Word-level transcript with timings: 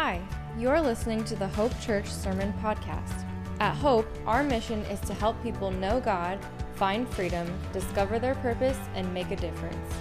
Hi, 0.00 0.22
you're 0.56 0.80
listening 0.80 1.24
to 1.24 1.34
the 1.34 1.48
Hope 1.48 1.72
Church 1.80 2.06
Sermon 2.06 2.54
Podcast. 2.62 3.24
At 3.58 3.74
Hope, 3.74 4.06
our 4.26 4.44
mission 4.44 4.84
is 4.84 5.00
to 5.00 5.12
help 5.12 5.42
people 5.42 5.72
know 5.72 5.98
God, 5.98 6.38
find 6.76 7.08
freedom, 7.08 7.52
discover 7.72 8.20
their 8.20 8.36
purpose, 8.36 8.78
and 8.94 9.12
make 9.12 9.32
a 9.32 9.36
difference. 9.36 9.92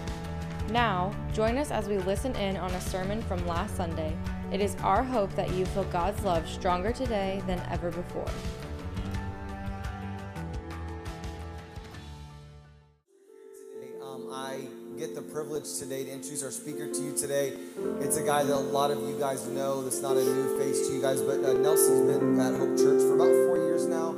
Now, 0.70 1.12
join 1.33 1.57
us 1.57 1.71
as 1.71 1.88
we 1.89 1.97
listen 1.97 2.36
in 2.36 2.57
on 2.57 2.70
a 2.73 2.81
sermon 2.81 3.23
from 3.23 3.47
last 3.47 3.75
Sunday. 3.75 4.15
It 4.52 4.62
is 4.62 4.75
our 4.83 5.02
hope 5.02 5.36
that 5.36 5.52
you 5.54 5.65
feel 5.65 5.85
God's 5.85 6.23
love 6.23 6.47
stronger 6.47 6.91
today 6.91 7.41
than 7.47 7.59
ever 7.71 7.89
before. 7.89 8.29
Privilege 15.68 15.79
today 15.79 16.04
to 16.05 16.12
introduce 16.12 16.44
our 16.44 16.52
speaker 16.52 16.88
to 16.91 17.02
you 17.02 17.16
today. 17.16 17.54
It's 17.99 18.17
a 18.17 18.23
guy 18.23 18.44
that 18.44 18.54
a 18.54 18.55
lot 18.55 18.91
of 18.91 18.99
you 18.99 19.17
guys 19.20 19.48
know. 19.48 19.84
That's 19.84 20.02
not 20.02 20.16
a 20.16 20.23
new 20.23 20.58
face 20.59 20.88
to 20.88 20.94
you 20.94 21.02
guys, 21.02 21.22
but 21.22 21.44
uh, 21.44 21.54
Nelson's 21.54 22.12
been 22.12 22.39
at 22.39 22.58
Hope 22.58 22.77
Church 22.77 23.02
for 23.02 23.16
about 23.16 23.31
four 23.48 23.58
years 23.58 23.85
now, 23.85 24.11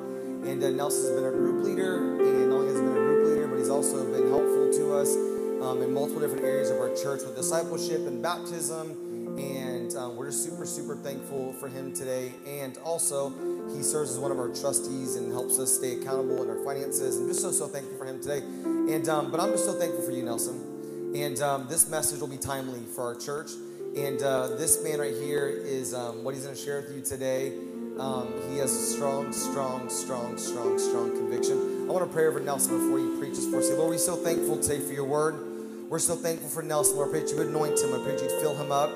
and 0.43 0.63
uh, 0.63 0.69
Nelson's 0.69 1.09
been 1.15 1.25
a 1.25 1.31
group 1.31 1.63
leader, 1.63 1.97
and 2.19 2.49
not 2.49 2.57
only 2.57 2.73
has 2.73 2.81
been 2.81 2.91
a 2.91 2.93
group 2.93 3.27
leader, 3.29 3.47
but 3.47 3.57
he's 3.57 3.69
also 3.69 4.03
been 4.11 4.29
helpful 4.29 4.71
to 4.73 4.93
us 4.95 5.15
um, 5.61 5.81
in 5.81 5.93
multiple 5.93 6.21
different 6.21 6.43
areas 6.43 6.69
of 6.69 6.77
our 6.77 6.93
church 6.95 7.21
with 7.25 7.35
discipleship 7.35 8.05
and 8.07 8.21
baptism. 8.21 9.05
And 9.39 9.95
um, 9.95 10.17
we're 10.17 10.27
just 10.27 10.43
super, 10.43 10.65
super 10.65 10.97
thankful 10.97 11.53
for 11.53 11.69
him 11.69 11.93
today. 11.93 12.33
And 12.45 12.77
also, 12.79 13.29
he 13.73 13.81
serves 13.83 14.11
as 14.11 14.19
one 14.19 14.31
of 14.31 14.39
our 14.39 14.49
trustees 14.49 15.15
and 15.15 15.31
helps 15.31 15.59
us 15.59 15.73
stay 15.73 15.93
accountable 15.93 16.43
in 16.43 16.49
our 16.49 16.61
finances. 16.65 17.17
And 17.17 17.29
just 17.29 17.41
so, 17.41 17.51
so 17.51 17.67
thankful 17.67 17.97
for 17.97 18.05
him 18.05 18.19
today. 18.19 18.39
And 18.39 19.07
um, 19.07 19.31
but 19.31 19.39
I'm 19.39 19.51
just 19.51 19.63
so 19.63 19.79
thankful 19.79 20.01
for 20.01 20.11
you, 20.11 20.23
Nelson. 20.23 20.68
And 21.15 21.41
um, 21.41 21.67
this 21.67 21.89
message 21.89 22.19
will 22.19 22.27
be 22.27 22.37
timely 22.37 22.81
for 22.95 23.03
our 23.03 23.15
church. 23.15 23.51
And 23.95 24.21
uh, 24.21 24.49
this 24.49 24.83
man 24.83 24.99
right 24.99 25.13
here 25.13 25.47
is 25.47 25.93
um, 25.93 26.23
what 26.23 26.35
he's 26.35 26.43
going 26.43 26.55
to 26.55 26.61
share 26.61 26.81
with 26.81 26.95
you 26.95 27.01
today. 27.01 27.53
Um, 27.99 28.31
he 28.49 28.59
has 28.59 28.71
a 28.71 28.93
strong, 28.93 29.33
strong, 29.33 29.89
strong, 29.89 30.37
strong, 30.37 30.77
strong 30.77 31.09
conviction. 31.11 31.89
I 31.89 31.91
want 31.91 32.07
to 32.07 32.13
pray 32.13 32.27
over 32.27 32.39
Nelson 32.39 32.77
before 32.77 32.99
he 32.99 33.19
preaches 33.19 33.49
for 33.49 33.57
us. 33.57 33.69
Lord, 33.71 33.89
we're 33.89 33.97
so 33.97 34.15
thankful 34.15 34.59
today 34.59 34.79
for 34.79 34.93
your 34.93 35.05
word. 35.05 35.89
We're 35.89 35.97
so 35.97 36.15
thankful 36.15 36.49
for 36.49 36.61
Nelson. 36.61 36.95
Lord, 36.95 37.09
I 37.09 37.11
pray 37.11 37.21
that 37.21 37.31
you 37.31 37.41
anoint 37.41 37.79
him. 37.79 37.93
I 37.93 38.03
pray 38.03 38.15
that 38.15 38.21
you'd 38.21 38.39
fill 38.39 38.55
him 38.55 38.71
up. 38.71 38.91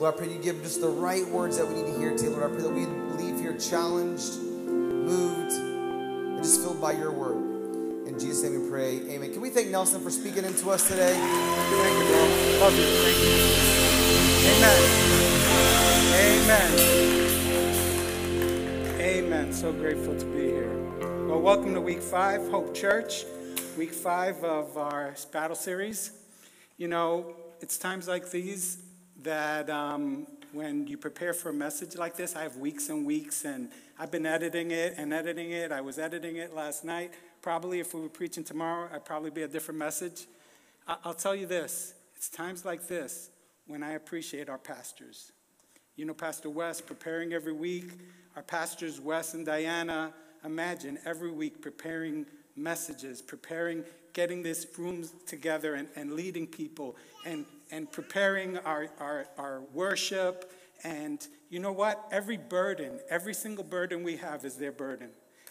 Lord, 0.00 0.14
I 0.14 0.18
pray 0.18 0.28
you 0.28 0.38
give 0.38 0.56
him 0.56 0.62
just 0.64 0.80
the 0.80 0.88
right 0.88 1.26
words 1.28 1.56
that 1.56 1.66
we 1.68 1.74
need 1.74 1.92
to 1.92 1.98
hear 1.98 2.16
today. 2.16 2.28
Lord, 2.28 2.50
I 2.50 2.54
pray 2.54 2.62
that 2.62 2.74
we 2.74 2.86
leave 3.22 3.38
here 3.38 3.56
challenged, 3.56 4.38
moved, 4.42 5.52
and 5.52 6.42
just 6.42 6.60
filled 6.60 6.80
by 6.80 6.92
your 6.92 7.12
word. 7.12 7.41
In 8.12 8.18
Jesus' 8.18 8.42
name 8.42 8.62
we 8.62 8.68
pray. 8.68 9.00
Amen. 9.08 9.32
Can 9.32 9.40
we 9.40 9.48
thank 9.48 9.68
Nelson 9.68 10.02
for 10.02 10.10
speaking 10.10 10.44
into 10.44 10.68
us 10.68 10.86
today? 10.86 11.14
Thank 11.14 11.98
you, 11.98 12.04
bro. 12.04 12.20
Love 12.60 12.76
you. 12.76 12.84
Thank 12.84 13.16
you. 13.24 13.32
Amen. 14.52 14.80
Amen. 16.44 16.70
Amen. 19.00 19.52
So 19.54 19.72
grateful 19.72 20.14
to 20.14 20.26
be 20.26 20.42
here. 20.42 20.76
Well, 21.26 21.40
welcome 21.40 21.72
to 21.72 21.80
week 21.80 22.02
five, 22.02 22.46
Hope 22.50 22.74
Church, 22.74 23.24
week 23.78 23.94
five 23.94 24.44
of 24.44 24.76
our 24.76 25.14
battle 25.32 25.56
series. 25.56 26.10
You 26.76 26.88
know, 26.88 27.34
it's 27.62 27.78
times 27.78 28.08
like 28.08 28.30
these 28.30 28.82
that 29.22 29.70
um, 29.70 30.26
when 30.52 30.86
you 30.86 30.98
prepare 30.98 31.32
for 31.32 31.48
a 31.48 31.54
message 31.54 31.96
like 31.96 32.16
this, 32.16 32.36
I 32.36 32.42
have 32.42 32.58
weeks 32.58 32.90
and 32.90 33.06
weeks, 33.06 33.46
and 33.46 33.70
I've 33.98 34.10
been 34.10 34.26
editing 34.26 34.70
it 34.70 34.96
and 34.98 35.14
editing 35.14 35.52
it. 35.52 35.72
I 35.72 35.80
was 35.80 35.98
editing 35.98 36.36
it 36.36 36.54
last 36.54 36.84
night. 36.84 37.12
Probably 37.42 37.80
if 37.80 37.92
we 37.92 38.00
were 38.00 38.08
preaching 38.08 38.44
tomorrow, 38.44 38.88
I'd 38.94 39.04
probably 39.04 39.30
be 39.30 39.42
a 39.42 39.48
different 39.48 39.78
message. 39.78 40.26
I'll 40.86 41.12
tell 41.12 41.34
you 41.34 41.46
this 41.46 41.94
it's 42.14 42.28
times 42.28 42.64
like 42.64 42.86
this 42.86 43.30
when 43.66 43.82
I 43.82 43.92
appreciate 43.92 44.48
our 44.48 44.58
pastors. 44.58 45.32
You 45.96 46.04
know, 46.04 46.14
Pastor 46.14 46.48
Wes 46.48 46.80
preparing 46.80 47.32
every 47.32 47.52
week, 47.52 47.90
our 48.36 48.42
pastors, 48.42 49.00
Wes 49.00 49.34
and 49.34 49.44
Diana, 49.44 50.14
imagine 50.44 50.98
every 51.04 51.32
week 51.32 51.60
preparing 51.60 52.26
messages, 52.56 53.20
preparing, 53.20 53.84
getting 54.12 54.44
this 54.44 54.64
room 54.78 55.04
together 55.26 55.74
and, 55.74 55.88
and 55.96 56.12
leading 56.12 56.46
people 56.46 56.96
and, 57.26 57.44
and 57.72 57.90
preparing 57.90 58.56
our, 58.58 58.88
our, 59.00 59.26
our 59.36 59.62
worship. 59.74 60.52
And 60.84 61.26
you 61.50 61.58
know 61.58 61.72
what? 61.72 62.06
Every 62.12 62.36
burden, 62.36 63.00
every 63.10 63.34
single 63.34 63.64
burden 63.64 64.04
we 64.04 64.16
have 64.16 64.44
is 64.44 64.54
their 64.54 64.72
burden. 64.72 65.10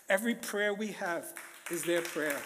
Every 0.09 0.35
prayer 0.35 0.73
we 0.73 0.87
have 0.93 1.33
is 1.69 1.83
their 1.83 2.01
prayer. 2.01 2.37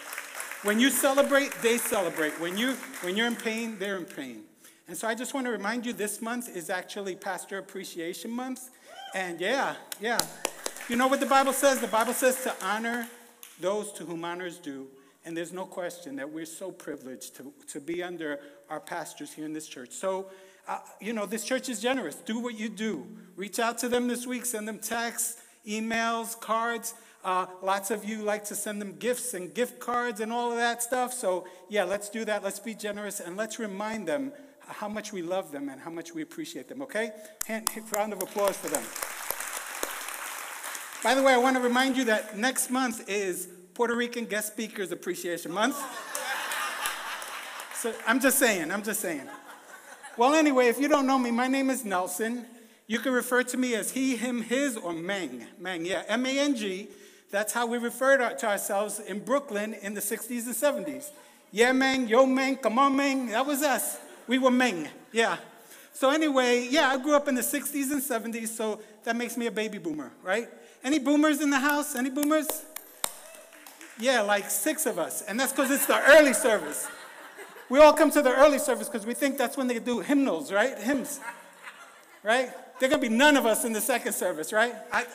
When 0.63 0.79
you 0.79 0.89
celebrate, 0.89 1.51
they 1.61 1.77
celebrate. 1.77 2.39
When, 2.39 2.57
you, 2.57 2.73
when 3.01 3.15
you're 3.15 3.27
in 3.27 3.35
pain, 3.35 3.77
they're 3.77 3.97
in 3.97 4.05
pain. 4.05 4.43
And 4.87 4.97
so 4.97 5.07
I 5.07 5.15
just 5.15 5.33
want 5.33 5.45
to 5.45 5.51
remind 5.51 5.85
you 5.85 5.93
this 5.93 6.21
month 6.21 6.55
is 6.55 6.69
actually 6.69 7.15
Pastor 7.15 7.57
Appreciation 7.57 8.31
Month. 8.31 8.69
And 9.13 9.39
yeah, 9.39 9.75
yeah. 10.01 10.19
You 10.89 10.95
know 10.95 11.07
what 11.07 11.19
the 11.19 11.25
Bible 11.25 11.53
says? 11.53 11.79
The 11.79 11.87
Bible 11.87 12.13
says 12.13 12.43
to 12.43 12.53
honor 12.63 13.07
those 13.59 13.91
to 13.93 14.05
whom 14.05 14.25
honor 14.25 14.45
is 14.45 14.57
due. 14.57 14.87
And 15.23 15.35
there's 15.35 15.53
no 15.53 15.65
question 15.65 16.15
that 16.17 16.31
we're 16.31 16.45
so 16.45 16.71
privileged 16.71 17.35
to, 17.37 17.51
to 17.71 17.79
be 17.79 18.03
under 18.03 18.39
our 18.69 18.79
pastors 18.79 19.33
here 19.33 19.45
in 19.45 19.53
this 19.53 19.67
church. 19.67 19.91
So, 19.91 20.27
uh, 20.67 20.79
you 20.99 21.13
know, 21.13 21.25
this 21.25 21.43
church 21.43 21.69
is 21.69 21.81
generous. 21.81 22.15
Do 22.15 22.39
what 22.39 22.57
you 22.59 22.69
do. 22.69 23.07
Reach 23.35 23.59
out 23.59 23.79
to 23.79 23.89
them 23.89 24.07
this 24.07 24.27
week, 24.27 24.45
send 24.45 24.67
them 24.67 24.77
texts, 24.77 25.41
emails, 25.67 26.39
cards. 26.39 26.93
Uh, 27.25 27.47
lots 27.63 27.89
of 27.89 28.05
you 28.05 28.21
like 28.21 28.45
to 28.45 28.53
send 28.53 28.79
them 28.79 28.93
gifts 28.99 29.33
and 29.33 29.51
gift 29.51 29.79
cards 29.79 30.19
and 30.19 30.31
all 30.31 30.51
of 30.51 30.57
that 30.57 30.83
stuff. 30.83 31.11
So, 31.11 31.47
yeah, 31.69 31.83
let's 31.83 32.07
do 32.07 32.23
that. 32.23 32.43
Let's 32.43 32.59
be 32.59 32.75
generous 32.75 33.19
and 33.19 33.35
let's 33.35 33.57
remind 33.57 34.07
them 34.07 34.31
how 34.59 34.87
much 34.87 35.11
we 35.11 35.23
love 35.23 35.51
them 35.51 35.67
and 35.69 35.81
how 35.81 35.89
much 35.89 36.13
we 36.13 36.21
appreciate 36.21 36.69
them, 36.69 36.83
okay? 36.83 37.09
Hand, 37.47 37.67
round 37.95 38.13
of 38.13 38.21
applause 38.21 38.55
for 38.55 38.67
them. 38.67 38.83
By 41.03 41.15
the 41.19 41.23
way, 41.25 41.33
I 41.33 41.37
want 41.37 41.55
to 41.55 41.63
remind 41.63 41.97
you 41.97 42.05
that 42.05 42.37
next 42.37 42.69
month 42.69 43.09
is 43.09 43.49
Puerto 43.73 43.95
Rican 43.95 44.25
Guest 44.25 44.53
Speakers 44.53 44.91
Appreciation 44.91 45.51
Month. 45.51 45.77
So 47.73 47.91
I'm 48.05 48.19
just 48.19 48.37
saying, 48.37 48.71
I'm 48.71 48.83
just 48.83 48.99
saying. 48.99 49.27
Well, 50.15 50.35
anyway, 50.35 50.67
if 50.67 50.79
you 50.79 50.87
don't 50.87 51.07
know 51.07 51.17
me, 51.17 51.31
my 51.31 51.47
name 51.47 51.71
is 51.71 51.83
Nelson. 51.83 52.45
You 52.85 52.99
can 52.99 53.13
refer 53.13 53.41
to 53.41 53.57
me 53.57 53.73
as 53.73 53.91
he, 53.91 54.15
him, 54.15 54.43
his, 54.43 54.77
or 54.77 54.93
Mang. 54.93 55.47
Mang, 55.59 55.85
yeah, 55.87 56.03
M 56.07 56.23
A 56.27 56.39
N 56.39 56.55
G. 56.55 56.87
That's 57.31 57.53
how 57.53 57.65
we 57.65 57.77
referred 57.77 58.37
to 58.39 58.47
ourselves 58.47 58.99
in 58.99 59.19
Brooklyn 59.19 59.73
in 59.73 59.93
the 59.93 60.01
60s 60.01 60.45
and 60.45 60.85
70s. 60.85 61.11
Yeah, 61.51 61.71
Mang, 61.71 62.07
yo, 62.07 62.25
Mang, 62.25 62.57
come 62.57 62.79
on, 62.79 62.95
Mang. 62.95 63.27
That 63.27 63.45
was 63.45 63.61
us. 63.61 63.97
We 64.27 64.37
were 64.37 64.51
Mang, 64.51 64.87
yeah. 65.11 65.37
So, 65.93 66.09
anyway, 66.09 66.67
yeah, 66.69 66.89
I 66.89 66.97
grew 66.97 67.15
up 67.15 67.27
in 67.27 67.35
the 67.35 67.41
60s 67.41 67.91
and 67.91 68.01
70s, 68.01 68.49
so 68.49 68.81
that 69.05 69.15
makes 69.15 69.37
me 69.37 69.45
a 69.45 69.51
baby 69.51 69.77
boomer, 69.77 70.11
right? 70.23 70.49
Any 70.83 70.99
boomers 70.99 71.41
in 71.41 71.49
the 71.49 71.59
house? 71.59 71.95
Any 71.95 72.09
boomers? 72.09 72.47
Yeah, 73.97 74.21
like 74.21 74.49
six 74.49 74.85
of 74.85 74.99
us. 74.99 75.21
And 75.21 75.39
that's 75.39 75.51
because 75.51 75.71
it's 75.71 75.85
the 75.85 76.01
early 76.11 76.33
service. 76.33 76.87
We 77.69 77.79
all 77.79 77.93
come 77.93 78.11
to 78.11 78.21
the 78.21 78.33
early 78.33 78.59
service 78.59 78.87
because 78.87 79.05
we 79.05 79.13
think 79.13 79.37
that's 79.37 79.57
when 79.57 79.67
they 79.67 79.79
do 79.79 80.01
hymnals, 80.01 80.51
right? 80.51 80.77
Hymns, 80.77 81.19
right? 82.23 82.51
There 82.79 82.87
are 82.87 82.91
going 82.91 83.01
to 83.01 83.09
be 83.09 83.15
none 83.15 83.37
of 83.37 83.45
us 83.45 83.63
in 83.63 83.73
the 83.73 83.81
second 83.81 84.13
service, 84.13 84.51
right? 84.51 84.75
I, 84.91 85.05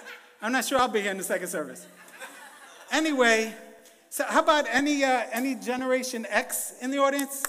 I'm 0.41 0.53
not 0.53 0.65
sure 0.65 0.79
I'll 0.79 0.89
be 0.89 1.03
here 1.03 1.11
in 1.11 1.19
the 1.19 1.25
second 1.25 1.49
service. 1.49 1.87
Anyway, 2.91 3.55
so 4.09 4.25
how 4.25 4.43
about 4.43 4.67
any, 4.69 5.05
uh, 5.05 5.23
any 5.33 5.55
Generation 5.55 6.27
X 6.29 6.75
in 6.81 6.91
the 6.91 6.99
audience? 6.99 7.45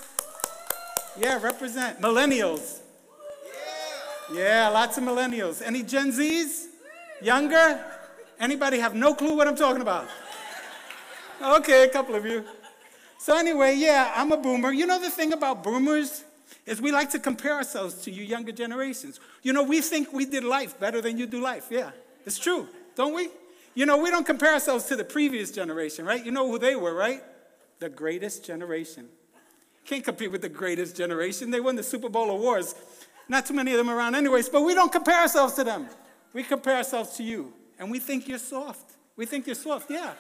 Yeah, 1.17 1.41
represent. 1.41 1.99
Millennials. 1.99 2.79
Yeah, 4.33 4.69
lots 4.69 4.97
of 4.97 5.03
millennials. 5.03 5.61
Any 5.65 5.83
Gen 5.83 6.11
Zs? 6.11 6.67
Younger? 7.21 7.83
Anybody 8.39 8.79
have 8.79 8.95
no 8.95 9.13
clue 9.13 9.35
what 9.35 9.47
I'm 9.47 9.55
talking 9.55 9.81
about? 9.81 10.07
Okay, 11.41 11.85
a 11.85 11.89
couple 11.89 12.15
of 12.15 12.25
you. 12.25 12.45
So 13.17 13.35
anyway, 13.37 13.75
yeah, 13.75 14.13
I'm 14.15 14.31
a 14.31 14.37
boomer. 14.37 14.71
You 14.71 14.85
know 14.85 14.99
the 14.99 15.09
thing 15.09 15.33
about 15.33 15.63
boomers 15.63 16.23
is 16.65 16.81
we 16.81 16.91
like 16.91 17.09
to 17.11 17.19
compare 17.19 17.53
ourselves 17.53 17.95
to 18.03 18.11
you 18.11 18.23
younger 18.23 18.51
generations. 18.51 19.19
You 19.41 19.53
know, 19.53 19.63
we 19.63 19.81
think 19.81 20.13
we 20.13 20.25
did 20.25 20.43
life 20.43 20.79
better 20.79 21.01
than 21.01 21.17
you 21.17 21.25
do 21.25 21.41
life. 21.41 21.67
Yeah, 21.69 21.91
it's 22.25 22.39
true, 22.39 22.67
don't 22.95 23.13
we? 23.13 23.29
You 23.73 23.85
know, 23.85 23.97
we 23.97 24.09
don't 24.09 24.25
compare 24.25 24.53
ourselves 24.53 24.85
to 24.85 24.95
the 24.95 25.03
previous 25.03 25.51
generation, 25.51 26.05
right? 26.05 26.23
You 26.23 26.31
know 26.31 26.47
who 26.47 26.59
they 26.59 26.75
were, 26.75 26.93
right? 26.93 27.23
The 27.79 27.89
greatest 27.89 28.45
generation. 28.45 29.07
Can't 29.85 30.03
compete 30.03 30.31
with 30.31 30.41
the 30.41 30.49
greatest 30.49 30.95
generation. 30.95 31.51
They 31.51 31.59
won 31.59 31.75
the 31.75 31.83
Super 31.83 32.09
Bowl 32.09 32.29
awards. 32.29 32.75
Not 33.27 33.45
too 33.45 33.53
many 33.53 33.71
of 33.71 33.77
them 33.77 33.89
around, 33.89 34.15
anyways, 34.15 34.49
but 34.49 34.61
we 34.61 34.73
don't 34.73 34.91
compare 34.91 35.19
ourselves 35.21 35.53
to 35.53 35.63
them. 35.63 35.87
We 36.33 36.43
compare 36.43 36.77
ourselves 36.77 37.15
to 37.17 37.23
you. 37.23 37.53
And 37.79 37.89
we 37.89 37.99
think 37.99 38.27
you're 38.27 38.37
soft. 38.37 38.91
We 39.15 39.25
think 39.25 39.47
you're 39.47 39.55
soft, 39.55 39.89
yeah. 39.89 40.13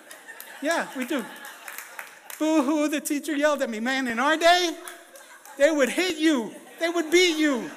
Yeah, 0.61 0.87
we 0.95 1.05
do. 1.05 1.23
Boo 2.39 2.63
hoo, 2.63 2.87
the 2.87 3.01
teacher 3.01 3.35
yelled 3.35 3.61
at 3.61 3.69
me. 3.69 3.79
Man, 3.79 4.07
in 4.07 4.17
our 4.17 4.37
day, 4.37 4.75
they 5.57 5.69
would 5.69 5.89
hit 5.89 6.17
you, 6.17 6.53
they 6.79 6.89
would 6.89 7.11
beat 7.11 7.37
you. 7.37 7.69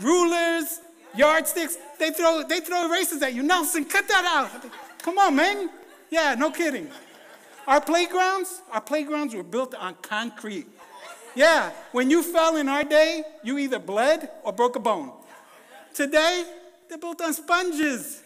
Rulers, 0.00 0.80
yardsticks, 1.16 1.78
they 1.98 2.10
throw, 2.10 2.42
they 2.48 2.60
throw 2.60 2.88
erasers 2.88 3.22
at 3.22 3.34
you. 3.34 3.42
Nelson, 3.42 3.84
cut 3.84 4.06
that 4.08 4.24
out. 4.24 4.70
Come 5.04 5.18
on, 5.18 5.36
man. 5.36 5.68
Yeah, 6.08 6.34
no 6.34 6.50
kidding. 6.50 6.88
Our 7.66 7.78
playgrounds, 7.82 8.62
our 8.72 8.80
playgrounds 8.80 9.34
were 9.34 9.42
built 9.42 9.74
on 9.74 9.96
concrete. 10.00 10.66
Yeah, 11.34 11.72
when 11.92 12.08
you 12.08 12.22
fell 12.22 12.56
in 12.56 12.70
our 12.70 12.84
day, 12.84 13.22
you 13.42 13.58
either 13.58 13.78
bled 13.78 14.30
or 14.44 14.52
broke 14.54 14.76
a 14.76 14.80
bone. 14.80 15.12
Today, 15.92 16.44
They're 16.88 16.96
built 16.96 17.20
on 17.20 17.34
sponges. 17.34 18.22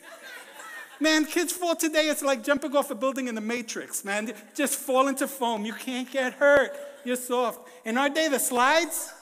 Man, 1.00 1.25
kids 1.25 1.52
fall 1.52 1.75
today, 1.75 2.08
it's 2.08 2.22
like 2.22 2.44
jumping 2.44 2.76
off 2.76 2.92
a 2.92 2.94
building 2.94 3.26
in 3.26 3.34
the 3.34 3.40
Matrix, 3.40 4.04
man. 4.04 4.32
Just 4.54 4.76
fall 4.76 5.08
into 5.08 5.26
foam. 5.26 5.64
You 5.64 5.72
can't 5.72 6.08
get 6.10 6.34
hurt. 6.34 6.76
You're 7.04 7.16
soft. 7.16 7.69
In 7.84 7.98
our 7.98 8.08
day, 8.08 8.28
the 8.28 8.38
slides, 8.38 9.12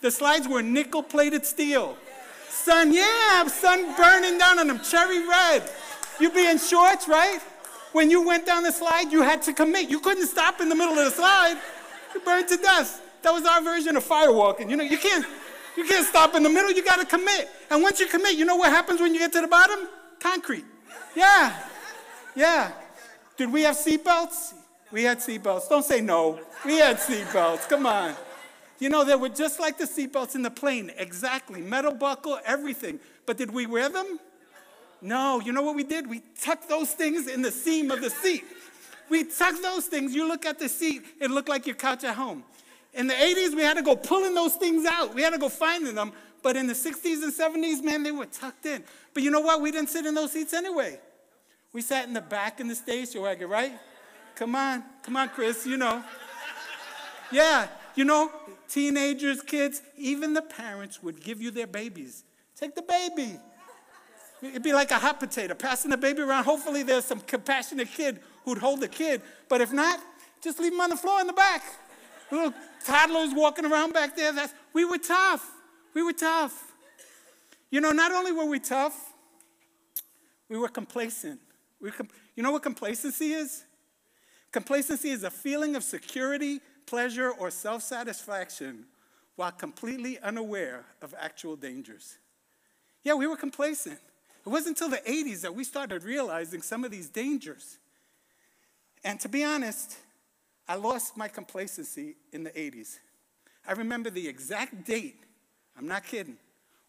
the 0.00 0.10
slides 0.10 0.48
were 0.48 0.62
nickel 0.62 1.02
plated 1.02 1.44
steel. 1.44 1.96
Sun, 2.48 2.92
yeah, 2.92 3.46
sun 3.48 3.96
burning 3.96 4.38
down 4.38 4.58
on 4.58 4.68
them, 4.68 4.80
cherry 4.80 5.26
red. 5.26 5.68
You 6.20 6.30
be 6.30 6.46
in 6.46 6.58
shorts, 6.58 7.08
right? 7.08 7.40
When 7.92 8.10
you 8.10 8.26
went 8.26 8.46
down 8.46 8.62
the 8.62 8.72
slide, 8.72 9.12
you 9.12 9.22
had 9.22 9.42
to 9.42 9.52
commit. 9.52 9.90
You 9.90 10.00
couldn't 10.00 10.26
stop 10.26 10.60
in 10.60 10.68
the 10.68 10.74
middle 10.74 10.98
of 10.98 11.04
the 11.04 11.10
slide. 11.10 11.58
You 12.14 12.20
burned 12.20 12.48
to 12.48 12.56
dust. 12.56 13.00
That 13.22 13.32
was 13.32 13.44
our 13.44 13.62
version 13.62 13.96
of 13.96 14.04
firewalking. 14.04 14.70
You 14.70 14.76
know, 14.76 14.84
you 14.84 14.98
can't, 14.98 15.24
you 15.76 15.84
can't 15.84 16.06
stop 16.06 16.34
in 16.34 16.42
the 16.42 16.48
middle. 16.48 16.72
You 16.72 16.84
got 16.84 17.00
to 17.00 17.06
commit. 17.06 17.48
And 17.70 17.82
once 17.82 18.00
you 18.00 18.06
commit, 18.06 18.36
you 18.36 18.44
know 18.44 18.56
what 18.56 18.70
happens 18.70 19.00
when 19.00 19.12
you 19.14 19.20
get 19.20 19.32
to 19.32 19.40
the 19.40 19.48
bottom? 19.48 19.88
Concrete. 20.20 20.64
Yeah. 21.14 21.56
Yeah. 22.34 22.72
Did 23.36 23.52
we 23.52 23.62
have 23.62 23.76
seatbelts? 23.76 24.54
We 24.90 25.04
had 25.04 25.18
seatbelts. 25.18 25.68
Don't 25.68 25.84
say 25.84 26.00
no. 26.00 26.40
We 26.64 26.78
had 26.78 26.98
seatbelts. 26.98 27.68
Come 27.68 27.86
on. 27.86 28.14
You 28.78 28.88
know, 28.88 29.04
they 29.04 29.14
were 29.14 29.28
just 29.28 29.60
like 29.60 29.78
the 29.78 29.84
seatbelts 29.84 30.34
in 30.34 30.42
the 30.42 30.50
plane. 30.50 30.90
Exactly. 30.96 31.60
Metal 31.60 31.94
buckle, 31.94 32.40
everything. 32.44 33.00
But 33.26 33.36
did 33.36 33.50
we 33.50 33.66
wear 33.66 33.88
them? 33.88 34.18
No. 35.02 35.40
You 35.40 35.52
know 35.52 35.62
what 35.62 35.74
we 35.74 35.84
did? 35.84 36.08
We 36.08 36.22
tucked 36.40 36.68
those 36.68 36.92
things 36.92 37.28
in 37.28 37.42
the 37.42 37.50
seam 37.50 37.90
of 37.90 38.00
the 38.00 38.10
seat. 38.10 38.44
We 39.10 39.24
tucked 39.24 39.60
those 39.60 39.86
things. 39.86 40.14
You 40.14 40.26
look 40.26 40.46
at 40.46 40.58
the 40.58 40.68
seat, 40.68 41.02
it 41.20 41.30
looked 41.30 41.48
like 41.48 41.66
your 41.66 41.76
couch 41.76 42.04
at 42.04 42.14
home. 42.14 42.44
In 42.94 43.06
the 43.06 43.14
80s, 43.14 43.54
we 43.54 43.62
had 43.62 43.76
to 43.76 43.82
go 43.82 43.96
pulling 43.96 44.34
those 44.34 44.54
things 44.54 44.86
out. 44.86 45.14
We 45.14 45.22
had 45.22 45.30
to 45.30 45.38
go 45.38 45.48
finding 45.48 45.94
them. 45.94 46.12
But 46.42 46.56
in 46.56 46.66
the 46.66 46.74
60s 46.74 47.22
and 47.22 47.32
70s, 47.32 47.82
man, 47.82 48.02
they 48.02 48.10
were 48.10 48.26
tucked 48.26 48.66
in. 48.66 48.82
But 49.14 49.22
you 49.22 49.30
know 49.30 49.40
what? 49.40 49.60
We 49.60 49.70
didn't 49.70 49.90
sit 49.90 50.06
in 50.06 50.14
those 50.14 50.32
seats 50.32 50.52
anyway. 50.52 50.98
We 51.72 51.80
sat 51.80 52.06
in 52.06 52.14
the 52.14 52.20
back 52.20 52.60
in 52.60 52.68
the 52.68 52.74
station 52.74 53.22
wagon, 53.22 53.48
right? 53.48 53.72
Come 54.34 54.54
on, 54.54 54.82
come 55.02 55.16
on, 55.16 55.28
Chris, 55.28 55.66
you 55.66 55.76
know. 55.76 56.02
Yeah, 57.30 57.68
you 57.94 58.04
know, 58.04 58.30
teenagers, 58.68 59.40
kids, 59.40 59.82
even 59.96 60.34
the 60.34 60.42
parents 60.42 61.02
would 61.02 61.22
give 61.22 61.40
you 61.40 61.50
their 61.50 61.66
babies. 61.66 62.24
Take 62.56 62.74
the 62.74 62.82
baby. 62.82 63.38
It'd 64.42 64.62
be 64.62 64.72
like 64.72 64.90
a 64.90 64.98
hot 64.98 65.20
potato, 65.20 65.54
passing 65.54 65.90
the 65.90 65.96
baby 65.96 66.20
around. 66.20 66.44
Hopefully, 66.44 66.82
there's 66.82 67.04
some 67.04 67.20
compassionate 67.20 67.88
kid 67.88 68.18
who'd 68.44 68.58
hold 68.58 68.80
the 68.80 68.88
kid. 68.88 69.22
But 69.48 69.60
if 69.60 69.72
not, 69.72 70.00
just 70.42 70.58
leave 70.58 70.72
him 70.72 70.80
on 70.80 70.90
the 70.90 70.96
floor 70.96 71.20
in 71.20 71.28
the 71.28 71.32
back. 71.32 71.62
Little 72.30 72.52
toddlers 72.84 73.32
walking 73.34 73.64
around 73.64 73.92
back 73.92 74.16
there. 74.16 74.32
That's, 74.32 74.52
we 74.72 74.84
were 74.84 74.98
tough. 74.98 75.48
We 75.94 76.02
were 76.02 76.12
tough. 76.12 76.72
You 77.70 77.80
know, 77.80 77.92
not 77.92 78.10
only 78.10 78.32
were 78.32 78.46
we 78.46 78.58
tough, 78.58 79.12
we 80.48 80.58
were 80.58 80.68
complacent. 80.68 81.40
We 81.80 81.90
were 81.90 81.96
com- 81.96 82.08
you 82.34 82.42
know 82.42 82.50
what 82.50 82.62
complacency 82.62 83.32
is? 83.32 83.64
Complacency 84.50 85.10
is 85.10 85.22
a 85.22 85.30
feeling 85.30 85.76
of 85.76 85.84
security, 85.84 86.60
pleasure, 86.86 87.30
or 87.30 87.50
self 87.50 87.82
satisfaction 87.82 88.86
while 89.36 89.52
completely 89.52 90.18
unaware 90.18 90.84
of 91.00 91.14
actual 91.18 91.56
dangers. 91.56 92.18
Yeah, 93.02 93.14
we 93.14 93.26
were 93.26 93.36
complacent. 93.36 93.98
It 94.44 94.48
wasn't 94.48 94.80
until 94.80 94.90
the 94.90 95.02
80s 95.08 95.42
that 95.42 95.54
we 95.54 95.64
started 95.64 96.02
realizing 96.02 96.62
some 96.62 96.84
of 96.84 96.90
these 96.90 97.08
dangers. 97.08 97.78
And 99.04 99.20
to 99.20 99.28
be 99.28 99.44
honest, 99.44 99.96
I 100.68 100.74
lost 100.74 101.16
my 101.16 101.28
complacency 101.28 102.16
in 102.32 102.44
the 102.44 102.50
80s. 102.50 102.98
I 103.66 103.72
remember 103.72 104.10
the 104.10 104.26
exact 104.26 104.84
date, 104.84 105.22
I'm 105.78 105.86
not 105.86 106.04
kidding, 106.04 106.36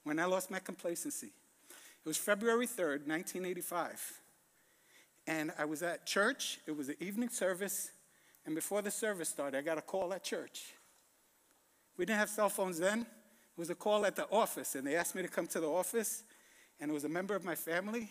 when 0.03 0.19
I 0.19 0.25
lost 0.25 0.49
my 0.49 0.59
complacency. 0.59 1.31
It 1.67 2.07
was 2.07 2.17
February 2.17 2.67
3rd, 2.67 3.07
1985. 3.07 4.21
And 5.27 5.53
I 5.57 5.65
was 5.65 5.83
at 5.83 6.05
church, 6.05 6.59
it 6.67 6.75
was 6.75 6.89
an 6.89 6.95
evening 6.99 7.29
service, 7.29 7.91
and 8.45 8.55
before 8.55 8.81
the 8.81 8.91
service 8.91 9.29
started, 9.29 9.57
I 9.57 9.61
got 9.61 9.77
a 9.77 9.81
call 9.81 10.13
at 10.13 10.23
church. 10.23 10.73
We 11.97 12.05
didn't 12.05 12.19
have 12.19 12.29
cell 12.29 12.49
phones 12.49 12.79
then. 12.79 13.01
It 13.01 13.59
was 13.59 13.69
a 13.69 13.75
call 13.75 14.05
at 14.05 14.15
the 14.15 14.27
office, 14.29 14.75
and 14.75 14.85
they 14.85 14.95
asked 14.95 15.15
me 15.15 15.21
to 15.21 15.27
come 15.27 15.47
to 15.47 15.59
the 15.59 15.69
office, 15.69 16.23
and 16.83 16.91
it 16.91 16.93
was 16.93 17.05
a 17.05 17.09
member 17.09 17.33
of 17.33 17.45
my 17.45 17.55
family, 17.55 18.09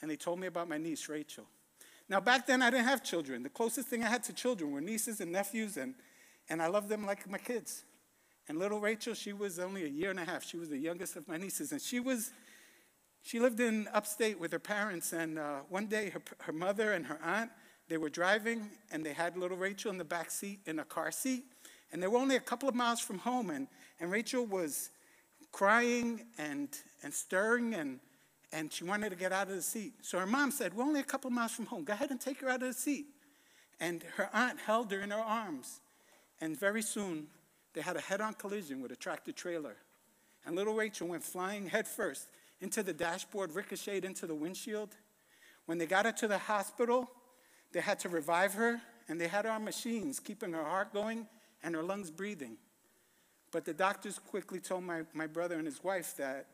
and 0.00 0.10
they 0.10 0.16
told 0.16 0.40
me 0.40 0.46
about 0.46 0.70
my 0.70 0.78
niece, 0.78 1.06
Rachel. 1.06 1.44
Now, 2.08 2.18
back 2.18 2.46
then, 2.46 2.62
I 2.62 2.70
didn't 2.70 2.86
have 2.86 3.04
children. 3.04 3.42
The 3.42 3.50
closest 3.50 3.88
thing 3.88 4.02
I 4.02 4.08
had 4.08 4.24
to 4.24 4.32
children 4.32 4.70
were 4.70 4.80
nieces 4.80 5.20
and 5.20 5.30
nephews, 5.30 5.76
and, 5.76 5.94
and 6.48 6.62
I 6.62 6.68
loved 6.68 6.88
them 6.88 7.04
like 7.04 7.28
my 7.28 7.36
kids. 7.36 7.84
And 8.48 8.58
little 8.58 8.80
Rachel, 8.80 9.12
she 9.12 9.34
was 9.34 9.58
only 9.58 9.84
a 9.84 9.88
year 9.88 10.08
and 10.08 10.18
a 10.18 10.24
half. 10.24 10.46
She 10.46 10.56
was 10.56 10.70
the 10.70 10.78
youngest 10.78 11.16
of 11.16 11.28
my 11.28 11.36
nieces, 11.36 11.72
and 11.72 11.80
she 11.82 12.00
was, 12.00 12.32
she 13.20 13.38
lived 13.38 13.60
in 13.60 13.86
upstate 13.92 14.40
with 14.40 14.50
her 14.52 14.58
parents. 14.58 15.12
And 15.12 15.38
uh, 15.38 15.58
one 15.68 15.84
day, 15.84 16.08
her, 16.08 16.22
her 16.40 16.54
mother 16.54 16.92
and 16.92 17.04
her 17.04 17.18
aunt, 17.22 17.50
they 17.90 17.98
were 17.98 18.08
driving, 18.08 18.70
and 18.92 19.04
they 19.04 19.12
had 19.12 19.36
little 19.36 19.58
Rachel 19.58 19.90
in 19.90 19.98
the 19.98 20.04
back 20.04 20.30
seat 20.30 20.60
in 20.64 20.78
a 20.78 20.84
car 20.86 21.12
seat, 21.12 21.44
and 21.92 22.02
they 22.02 22.06
were 22.06 22.18
only 22.18 22.36
a 22.36 22.40
couple 22.40 22.66
of 22.66 22.74
miles 22.74 23.00
from 23.00 23.18
home, 23.18 23.50
and, 23.50 23.68
and 24.00 24.10
Rachel 24.10 24.46
was 24.46 24.88
crying 25.54 26.26
and, 26.36 26.68
and 27.04 27.14
stirring 27.14 27.74
and 27.74 28.00
and 28.54 28.72
she 28.72 28.84
wanted 28.84 29.10
to 29.10 29.16
get 29.16 29.32
out 29.32 29.48
of 29.48 29.56
the 29.56 29.62
seat. 29.62 29.94
So 30.02 30.16
her 30.20 30.26
mom 30.26 30.52
said, 30.52 30.74
We're 30.74 30.84
only 30.84 31.00
a 31.00 31.04
couple 31.04 31.28
miles 31.28 31.50
from 31.50 31.66
home. 31.66 31.82
Go 31.82 31.92
ahead 31.92 32.12
and 32.12 32.20
take 32.20 32.40
her 32.40 32.48
out 32.48 32.62
of 32.62 32.68
the 32.68 32.72
seat. 32.72 33.06
And 33.80 34.04
her 34.16 34.30
aunt 34.32 34.60
held 34.60 34.92
her 34.92 35.00
in 35.00 35.10
her 35.10 35.18
arms. 35.18 35.80
And 36.40 36.58
very 36.58 36.80
soon, 36.80 37.26
they 37.72 37.80
had 37.80 37.96
a 37.96 38.00
head 38.00 38.20
on 38.20 38.34
collision 38.34 38.80
with 38.80 38.92
a 38.92 38.96
tractor 38.96 39.32
trailer. 39.32 39.74
And 40.46 40.54
little 40.54 40.74
Rachel 40.74 41.08
went 41.08 41.24
flying 41.24 41.66
headfirst 41.66 42.28
into 42.60 42.84
the 42.84 42.92
dashboard, 42.92 43.56
ricocheted 43.56 44.04
into 44.04 44.28
the 44.28 44.36
windshield. 44.36 44.90
When 45.66 45.78
they 45.78 45.86
got 45.86 46.04
her 46.04 46.12
to 46.12 46.28
the 46.28 46.38
hospital, 46.38 47.10
they 47.72 47.80
had 47.80 47.98
to 48.00 48.08
revive 48.08 48.54
her, 48.54 48.80
and 49.08 49.20
they 49.20 49.26
had 49.26 49.46
her 49.46 49.50
on 49.50 49.64
machines, 49.64 50.20
keeping 50.20 50.52
her 50.52 50.62
heart 50.62 50.92
going 50.92 51.26
and 51.64 51.74
her 51.74 51.82
lungs 51.82 52.12
breathing. 52.12 52.56
But 53.54 53.64
the 53.64 53.72
doctors 53.72 54.18
quickly 54.18 54.58
told 54.58 54.82
my, 54.82 55.02
my 55.12 55.28
brother 55.28 55.54
and 55.54 55.64
his 55.64 55.84
wife 55.84 56.16
that 56.16 56.46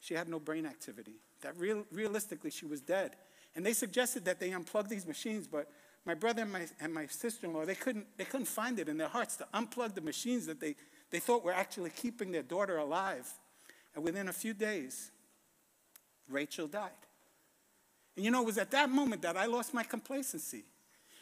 she 0.00 0.14
had 0.14 0.28
no 0.28 0.40
brain 0.40 0.66
activity 0.66 1.14
that 1.42 1.56
real, 1.56 1.84
realistically 1.92 2.50
she 2.50 2.66
was 2.66 2.80
dead. 2.80 3.12
And 3.54 3.64
they 3.64 3.72
suggested 3.72 4.24
that 4.24 4.40
they 4.40 4.50
unplug 4.50 4.88
these 4.88 5.06
machines, 5.06 5.46
but 5.46 5.70
my 6.04 6.14
brother 6.14 6.42
and 6.42 6.52
my, 6.52 6.66
and 6.80 6.92
my 6.92 7.06
sister-in-law, 7.06 7.64
they 7.64 7.76
couldn't, 7.76 8.06
they 8.16 8.24
couldn't 8.24 8.46
find 8.46 8.80
it 8.80 8.88
in 8.88 8.98
their 8.98 9.06
hearts 9.06 9.36
to 9.36 9.46
unplug 9.54 9.94
the 9.94 10.00
machines 10.00 10.46
that 10.46 10.58
they, 10.58 10.74
they 11.12 11.20
thought 11.20 11.44
were 11.44 11.52
actually 11.52 11.90
keeping 11.90 12.32
their 12.32 12.42
daughter 12.42 12.78
alive. 12.78 13.32
And 13.94 14.02
within 14.02 14.28
a 14.28 14.32
few 14.32 14.52
days, 14.52 15.12
Rachel 16.28 16.66
died. 16.66 16.90
And 18.16 18.24
you 18.24 18.32
know, 18.32 18.42
it 18.42 18.46
was 18.46 18.58
at 18.58 18.72
that 18.72 18.90
moment 18.90 19.22
that 19.22 19.36
I 19.36 19.46
lost 19.46 19.74
my 19.74 19.84
complacency. 19.84 20.64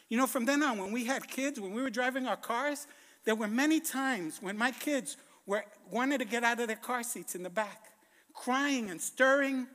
You 0.09 0.17
know, 0.17 0.25
from 0.25 0.45
then 0.45 0.63
on, 0.63 0.79
when 0.79 0.91
we 0.91 1.05
had 1.05 1.27
kids, 1.27 1.59
when 1.59 1.75
we 1.75 1.83
were 1.83 1.91
driving 1.91 2.25
our 2.25 2.37
cars, 2.37 2.87
there 3.23 3.35
were 3.35 3.47
many 3.47 3.79
times 3.79 4.41
when 4.41 4.57
my 4.57 4.71
kids 4.71 5.15
were, 5.47 5.63
wanted 5.89 6.19
to 6.19 6.25
get 6.25 6.43
out 6.43 6.59
of 6.59 6.67
their 6.67 6.75
car 6.75 7.01
seats 7.01 7.33
in 7.33 7.41
the 7.41 7.49
back, 7.49 7.85
crying 8.33 8.91
and 8.91 9.01
stirring 9.01 9.65